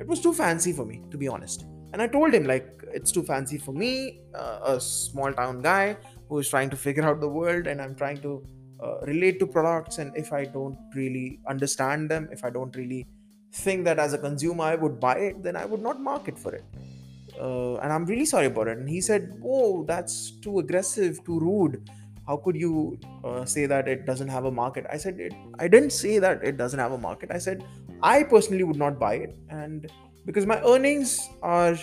It 0.00 0.06
was 0.06 0.20
too 0.20 0.32
fancy 0.32 0.72
for 0.72 0.84
me 0.84 1.02
to 1.10 1.18
be 1.18 1.28
honest 1.28 1.66
and 1.92 2.02
i 2.02 2.06
told 2.06 2.34
him 2.34 2.44
like 2.44 2.66
it's 2.92 3.12
too 3.12 3.22
fancy 3.22 3.58
for 3.58 3.72
me 3.72 4.20
uh, 4.34 4.58
a 4.64 4.80
small 4.80 5.32
town 5.32 5.60
guy 5.62 5.96
who 6.28 6.38
is 6.38 6.48
trying 6.48 6.70
to 6.70 6.76
figure 6.76 7.04
out 7.04 7.20
the 7.20 7.28
world 7.28 7.66
and 7.66 7.80
i'm 7.80 7.94
trying 7.94 8.20
to 8.20 8.44
uh, 8.82 9.00
relate 9.02 9.38
to 9.38 9.46
products 9.46 9.98
and 9.98 10.16
if 10.16 10.32
i 10.32 10.44
don't 10.44 10.78
really 10.94 11.40
understand 11.48 12.10
them 12.10 12.28
if 12.32 12.44
i 12.44 12.50
don't 12.50 12.74
really 12.76 13.06
think 13.52 13.84
that 13.84 13.98
as 13.98 14.12
a 14.12 14.18
consumer 14.18 14.64
i 14.64 14.74
would 14.74 14.98
buy 14.98 15.16
it 15.16 15.42
then 15.42 15.56
i 15.56 15.64
would 15.64 15.82
not 15.82 16.00
market 16.00 16.38
for 16.38 16.54
it 16.54 16.64
uh, 17.40 17.76
and 17.76 17.92
I'm 17.92 18.04
really 18.04 18.24
sorry 18.24 18.46
about 18.46 18.68
it. 18.68 18.78
And 18.78 18.88
he 18.88 19.00
said, 19.00 19.40
"Oh, 19.44 19.84
that's 19.84 20.32
too 20.42 20.58
aggressive, 20.58 21.24
too 21.24 21.38
rude. 21.40 21.88
How 22.26 22.36
could 22.36 22.56
you 22.56 22.98
uh, 23.24 23.44
say 23.44 23.66
that 23.66 23.88
it 23.88 24.06
doesn't 24.06 24.28
have 24.28 24.44
a 24.44 24.50
market?" 24.50 24.86
I 24.90 24.96
said, 24.96 25.18
it, 25.18 25.32
"I 25.58 25.68
didn't 25.68 25.90
say 25.90 26.18
that 26.18 26.44
it 26.44 26.56
doesn't 26.56 26.78
have 26.78 26.92
a 26.92 26.98
market. 26.98 27.30
I 27.30 27.38
said 27.38 27.64
I 28.02 28.22
personally 28.22 28.64
would 28.64 28.76
not 28.76 28.98
buy 28.98 29.14
it, 29.14 29.36
and 29.48 29.90
because 30.24 30.46
my 30.46 30.60
earnings 30.62 31.28
are 31.42 31.76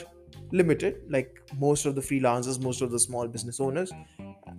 limited, 0.51 1.03
like 1.09 1.41
most 1.57 1.85
of 1.85 1.95
the 1.95 2.01
freelancers, 2.01 2.61
most 2.61 2.81
of 2.81 2.91
the 2.91 2.99
small 2.99 3.27
business 3.27 3.59
owners, 3.59 3.91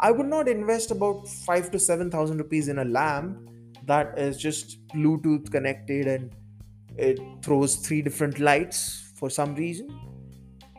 I 0.00 0.10
would 0.10 0.26
not 0.26 0.48
invest 0.48 0.90
about 0.90 1.26
five 1.28 1.70
to 1.72 1.78
seven 1.78 2.10
thousand 2.10 2.38
rupees 2.38 2.68
in 2.68 2.78
a 2.78 2.84
lamp 2.84 3.48
that 3.86 4.18
is 4.18 4.36
just 4.36 4.86
Bluetooth 4.88 5.50
connected 5.50 6.06
and 6.06 6.34
it 6.96 7.18
throws 7.42 7.76
three 7.76 8.02
different 8.02 8.38
lights 8.38 9.12
for 9.16 9.30
some 9.30 9.54
reason 9.54 9.88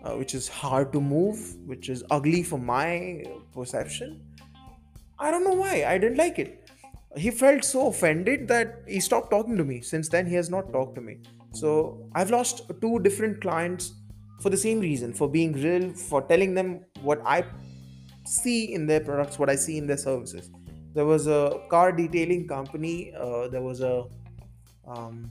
uh, 0.03 0.15
which 0.15 0.33
is 0.33 0.47
hard 0.47 0.91
to 0.93 1.01
move, 1.01 1.55
which 1.65 1.89
is 1.89 2.03
ugly 2.11 2.43
for 2.43 2.57
my 2.57 3.23
perception. 3.53 4.21
I 5.19 5.29
don't 5.29 5.43
know 5.43 5.53
why. 5.53 5.85
I 5.87 5.97
didn't 5.97 6.17
like 6.17 6.39
it. 6.39 6.69
He 7.15 7.29
felt 7.29 7.63
so 7.63 7.87
offended 7.87 8.47
that 8.47 8.83
he 8.87 8.99
stopped 8.99 9.31
talking 9.31 9.57
to 9.57 9.63
me. 9.63 9.81
Since 9.81 10.09
then, 10.09 10.25
he 10.25 10.35
has 10.35 10.49
not 10.49 10.71
talked 10.71 10.95
to 10.95 11.01
me. 11.01 11.19
So 11.53 12.09
I've 12.13 12.31
lost 12.31 12.69
two 12.81 12.99
different 12.99 13.41
clients 13.41 13.93
for 14.41 14.49
the 14.49 14.57
same 14.57 14.79
reason 14.79 15.13
for 15.13 15.29
being 15.29 15.53
real, 15.53 15.93
for 15.93 16.21
telling 16.23 16.53
them 16.53 16.85
what 17.01 17.21
I 17.25 17.45
see 18.25 18.73
in 18.73 18.87
their 18.87 18.99
products, 18.99 19.37
what 19.37 19.49
I 19.49 19.55
see 19.55 19.77
in 19.77 19.87
their 19.87 19.97
services. 19.97 20.49
There 20.93 21.05
was 21.05 21.27
a 21.27 21.61
car 21.69 21.91
detailing 21.91 22.47
company, 22.47 23.13
uh, 23.13 23.47
there 23.47 23.61
was 23.61 23.81
a 23.81 24.05
um, 24.87 25.29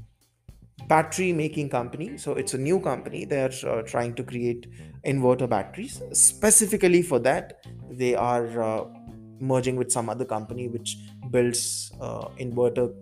battery 0.86 1.32
making 1.32 1.68
company. 1.68 2.16
So 2.18 2.32
it's 2.32 2.54
a 2.54 2.58
new 2.58 2.80
company. 2.80 3.24
They're 3.24 3.52
uh, 3.66 3.82
trying 3.82 4.14
to 4.14 4.22
create 4.22 4.66
inverter 5.06 5.48
batteries. 5.48 6.02
Specifically 6.12 7.02
for 7.02 7.18
that 7.20 7.64
they 7.90 8.14
are 8.14 8.62
uh, 8.62 8.84
merging 9.40 9.76
with 9.76 9.90
some 9.90 10.08
other 10.08 10.24
company 10.24 10.68
which 10.68 10.96
builds 11.30 11.92
uh, 12.00 12.28
inverter 12.38 12.92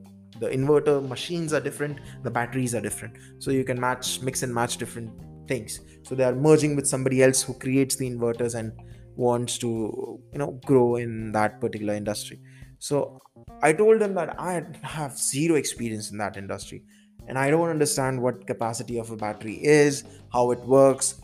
the 0.40 0.48
inverter 0.48 1.06
machines 1.06 1.52
are 1.52 1.60
different 1.60 1.98
the 2.22 2.30
batteries 2.30 2.74
are 2.74 2.80
different. 2.80 3.16
So 3.38 3.50
you 3.50 3.64
can 3.64 3.80
match 3.80 4.20
mix 4.22 4.42
and 4.42 4.54
match 4.54 4.76
different 4.76 5.10
things. 5.46 5.80
So 6.02 6.14
they 6.14 6.24
are 6.24 6.34
merging 6.34 6.76
with 6.76 6.86
somebody 6.86 7.22
else 7.22 7.42
who 7.42 7.54
creates 7.54 7.96
the 7.96 8.10
inverters 8.10 8.54
and 8.54 8.72
wants 9.16 9.58
to 9.58 10.20
you 10.32 10.38
know 10.38 10.60
grow 10.64 10.96
in 10.96 11.32
that 11.32 11.60
particular 11.60 11.94
industry. 11.94 12.40
So 12.78 13.20
i 13.62 13.72
told 13.72 14.00
them 14.00 14.14
that 14.14 14.38
i 14.38 14.62
have 14.82 15.16
zero 15.16 15.54
experience 15.56 16.10
in 16.12 16.18
that 16.18 16.36
industry 16.36 16.82
and 17.28 17.38
I 17.38 17.50
don't 17.50 17.68
understand 17.68 18.20
what 18.20 18.46
capacity 18.46 18.98
of 18.98 19.10
a 19.10 19.16
battery 19.16 19.58
is, 19.62 20.04
how 20.32 20.50
it 20.50 20.60
works. 20.60 21.20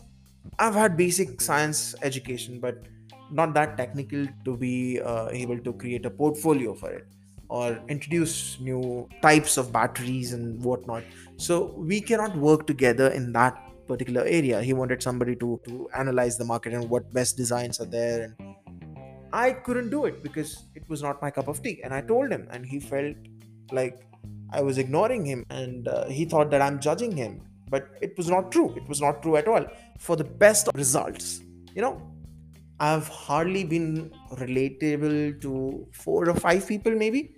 I've 0.59 0.75
had 0.75 0.95
basic 0.95 1.41
science 1.41 1.95
education, 2.03 2.59
but 2.59 2.83
not 3.31 3.55
that 3.55 3.75
technical 3.75 4.27
to 4.45 4.55
be 4.55 5.01
uh, 5.01 5.29
able 5.31 5.57
to 5.59 5.73
create 5.73 6.05
a 6.05 6.11
portfolio 6.11 6.75
for 6.75 6.91
it 6.91 7.07
or 7.49 7.79
introduce 7.89 8.59
new 8.59 9.07
types 9.21 9.57
of 9.57 9.71
batteries 9.71 10.33
and 10.33 10.63
whatnot. 10.63 11.03
So 11.37 11.73
we 11.77 12.01
cannot 12.01 12.35
work 12.35 12.67
together 12.67 13.09
in 13.09 13.31
that 13.33 13.61
particular 13.87 14.23
area. 14.25 14.61
He 14.61 14.73
wanted 14.73 15.03
somebody 15.03 15.35
to 15.37 15.59
to 15.65 15.89
analyze 15.95 16.37
the 16.37 16.45
market 16.45 16.73
and 16.73 16.89
what 16.89 17.13
best 17.13 17.37
designs 17.37 17.79
are 17.79 17.85
there 17.85 18.23
and 18.23 18.55
I 19.35 19.51
couldn't 19.51 19.89
do 19.89 20.05
it 20.05 20.23
because 20.23 20.63
it 20.75 20.87
was 20.87 21.03
not 21.03 21.21
my 21.21 21.29
cup 21.29 21.49
of 21.49 21.61
tea. 21.61 21.81
And 21.83 21.93
I 21.93 21.99
told 21.99 22.31
him, 22.31 22.47
and 22.51 22.65
he 22.65 22.79
felt 22.79 23.17
like 23.69 23.99
I 24.51 24.61
was 24.61 24.77
ignoring 24.77 25.25
him 25.25 25.45
and 25.49 25.89
uh, 25.89 26.05
he 26.05 26.23
thought 26.23 26.49
that 26.51 26.61
I'm 26.61 26.79
judging 26.79 27.11
him. 27.11 27.41
But 27.69 27.89
it 28.01 28.15
was 28.15 28.29
not 28.29 28.49
true. 28.49 28.73
It 28.77 28.87
was 28.87 29.01
not 29.01 29.21
true 29.21 29.35
at 29.35 29.49
all. 29.49 29.65
For 29.99 30.15
the 30.15 30.23
best 30.23 30.69
results, 30.73 31.41
you 31.75 31.81
know, 31.81 32.01
I've 32.79 33.07
hardly 33.07 33.63
been 33.63 34.11
relatable 34.33 35.41
to 35.41 35.87
four 35.91 36.29
or 36.29 36.35
five 36.35 36.67
people, 36.67 36.93
maybe, 36.93 37.35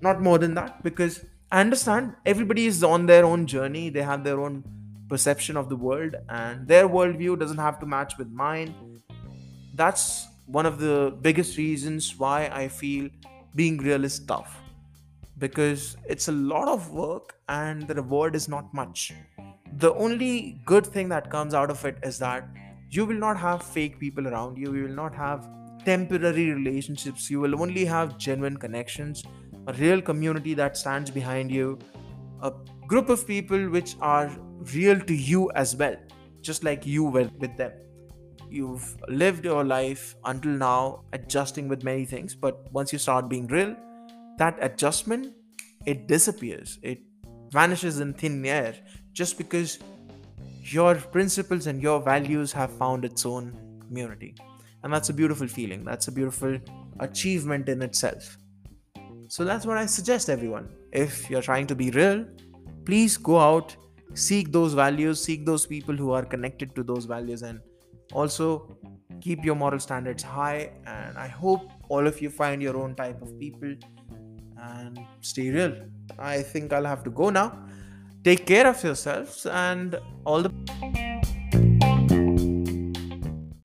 not 0.00 0.22
more 0.22 0.38
than 0.38 0.54
that, 0.54 0.82
because 0.82 1.24
I 1.52 1.60
understand 1.60 2.14
everybody 2.24 2.66
is 2.66 2.82
on 2.82 3.06
their 3.06 3.24
own 3.24 3.46
journey. 3.46 3.90
They 3.90 4.02
have 4.02 4.24
their 4.24 4.40
own 4.40 4.64
perception 5.08 5.56
of 5.56 5.68
the 5.68 5.76
world, 5.76 6.14
and 6.28 6.66
their 6.66 6.88
worldview 6.88 7.38
doesn't 7.38 7.58
have 7.58 7.78
to 7.80 7.86
match 7.86 8.16
with 8.18 8.30
mine. 8.30 8.74
That's 9.74 10.26
one 10.46 10.64
of 10.64 10.78
the 10.78 11.16
biggest 11.20 11.58
reasons 11.58 12.18
why 12.18 12.48
I 12.52 12.68
feel 12.68 13.10
being 13.54 13.78
real 13.78 14.04
is 14.04 14.18
tough 14.18 14.56
because 15.38 15.96
it's 16.08 16.28
a 16.28 16.32
lot 16.32 16.68
of 16.68 16.90
work 16.90 17.36
and 17.48 17.86
the 17.86 17.94
reward 17.94 18.34
is 18.34 18.48
not 18.48 18.72
much. 18.74 19.12
The 19.76 19.94
only 19.94 20.60
good 20.64 20.86
thing 20.86 21.08
that 21.10 21.30
comes 21.30 21.54
out 21.54 21.70
of 21.70 21.84
it 21.84 21.98
is 22.02 22.18
that 22.18 22.48
you 22.90 23.04
will 23.04 23.16
not 23.16 23.36
have 23.36 23.62
fake 23.62 23.98
people 23.98 24.28
around 24.28 24.58
you, 24.58 24.74
you 24.74 24.84
will 24.84 24.94
not 24.94 25.14
have 25.14 25.48
temporary 25.84 26.50
relationships, 26.50 27.30
you 27.30 27.40
will 27.40 27.60
only 27.60 27.84
have 27.84 28.18
genuine 28.18 28.56
connections, 28.56 29.22
a 29.66 29.72
real 29.74 30.00
community 30.00 30.54
that 30.54 30.76
stands 30.76 31.10
behind 31.10 31.50
you, 31.50 31.78
a 32.42 32.52
group 32.86 33.08
of 33.08 33.26
people 33.26 33.68
which 33.68 33.96
are 34.00 34.30
real 34.74 34.98
to 35.00 35.14
you 35.14 35.50
as 35.54 35.76
well, 35.76 35.96
just 36.40 36.64
like 36.64 36.86
you 36.86 37.04
were 37.04 37.30
with 37.38 37.56
them. 37.56 37.72
You've 38.50 38.96
lived 39.08 39.44
your 39.44 39.64
life 39.64 40.16
until 40.24 40.52
now 40.52 41.04
adjusting 41.12 41.68
with 41.68 41.84
many 41.84 42.06
things, 42.06 42.34
but 42.34 42.72
once 42.72 42.92
you 42.92 42.98
start 42.98 43.28
being 43.28 43.46
real, 43.46 43.76
that 44.38 44.56
adjustment 44.60 45.34
it 45.86 46.06
disappears 46.06 46.78
it 46.82 47.00
vanishes 47.50 48.00
in 48.00 48.12
thin 48.12 48.44
air 48.44 48.74
just 49.12 49.38
because 49.38 49.78
your 50.72 50.94
principles 50.96 51.66
and 51.66 51.82
your 51.82 52.00
values 52.00 52.52
have 52.52 52.70
found 52.72 53.04
its 53.04 53.24
own 53.26 53.56
community. 53.86 54.34
And 54.82 54.92
that's 54.92 55.08
a 55.08 55.12
beautiful 55.12 55.48
feeling. 55.48 55.84
That's 55.84 56.08
a 56.08 56.12
beautiful 56.12 56.58
achievement 57.00 57.68
in 57.68 57.82
itself. 57.82 58.36
So 59.28 59.44
that's 59.44 59.66
what 59.66 59.76
i 59.76 59.84
suggest 59.86 60.30
everyone. 60.30 60.68
If 60.92 61.28
you're 61.30 61.42
trying 61.42 61.66
to 61.66 61.74
be 61.74 61.90
real 61.90 62.24
please 62.88 63.18
go 63.18 63.38
out 63.38 63.76
seek 64.14 64.50
those 64.50 64.72
values 64.72 65.22
seek 65.22 65.44
those 65.44 65.66
people 65.66 65.94
who 65.94 66.10
are 66.10 66.24
connected 66.24 66.74
to 66.74 66.82
those 66.82 67.04
values 67.04 67.42
and 67.42 67.60
also 68.14 68.78
keep 69.20 69.44
your 69.44 69.54
moral 69.54 69.78
standards 69.78 70.22
high. 70.22 70.72
And 70.86 71.18
i 71.18 71.28
hope 71.28 71.70
all 71.90 72.06
of 72.06 72.22
you 72.22 72.30
find 72.30 72.62
your 72.62 72.76
own 72.78 72.94
type 72.94 73.20
of 73.20 73.38
people 73.38 73.74
and 74.60 74.98
stay 75.20 75.50
real. 75.50 75.76
I 76.18 76.42
think 76.42 76.72
I'll 76.72 76.84
have 76.84 77.04
to 77.04 77.10
go 77.10 77.30
now. 77.30 77.67
Take 78.28 78.44
care 78.44 78.66
of 78.66 78.84
yourselves 78.84 79.46
and 79.46 79.98
all 80.26 80.42
the 80.42 81.07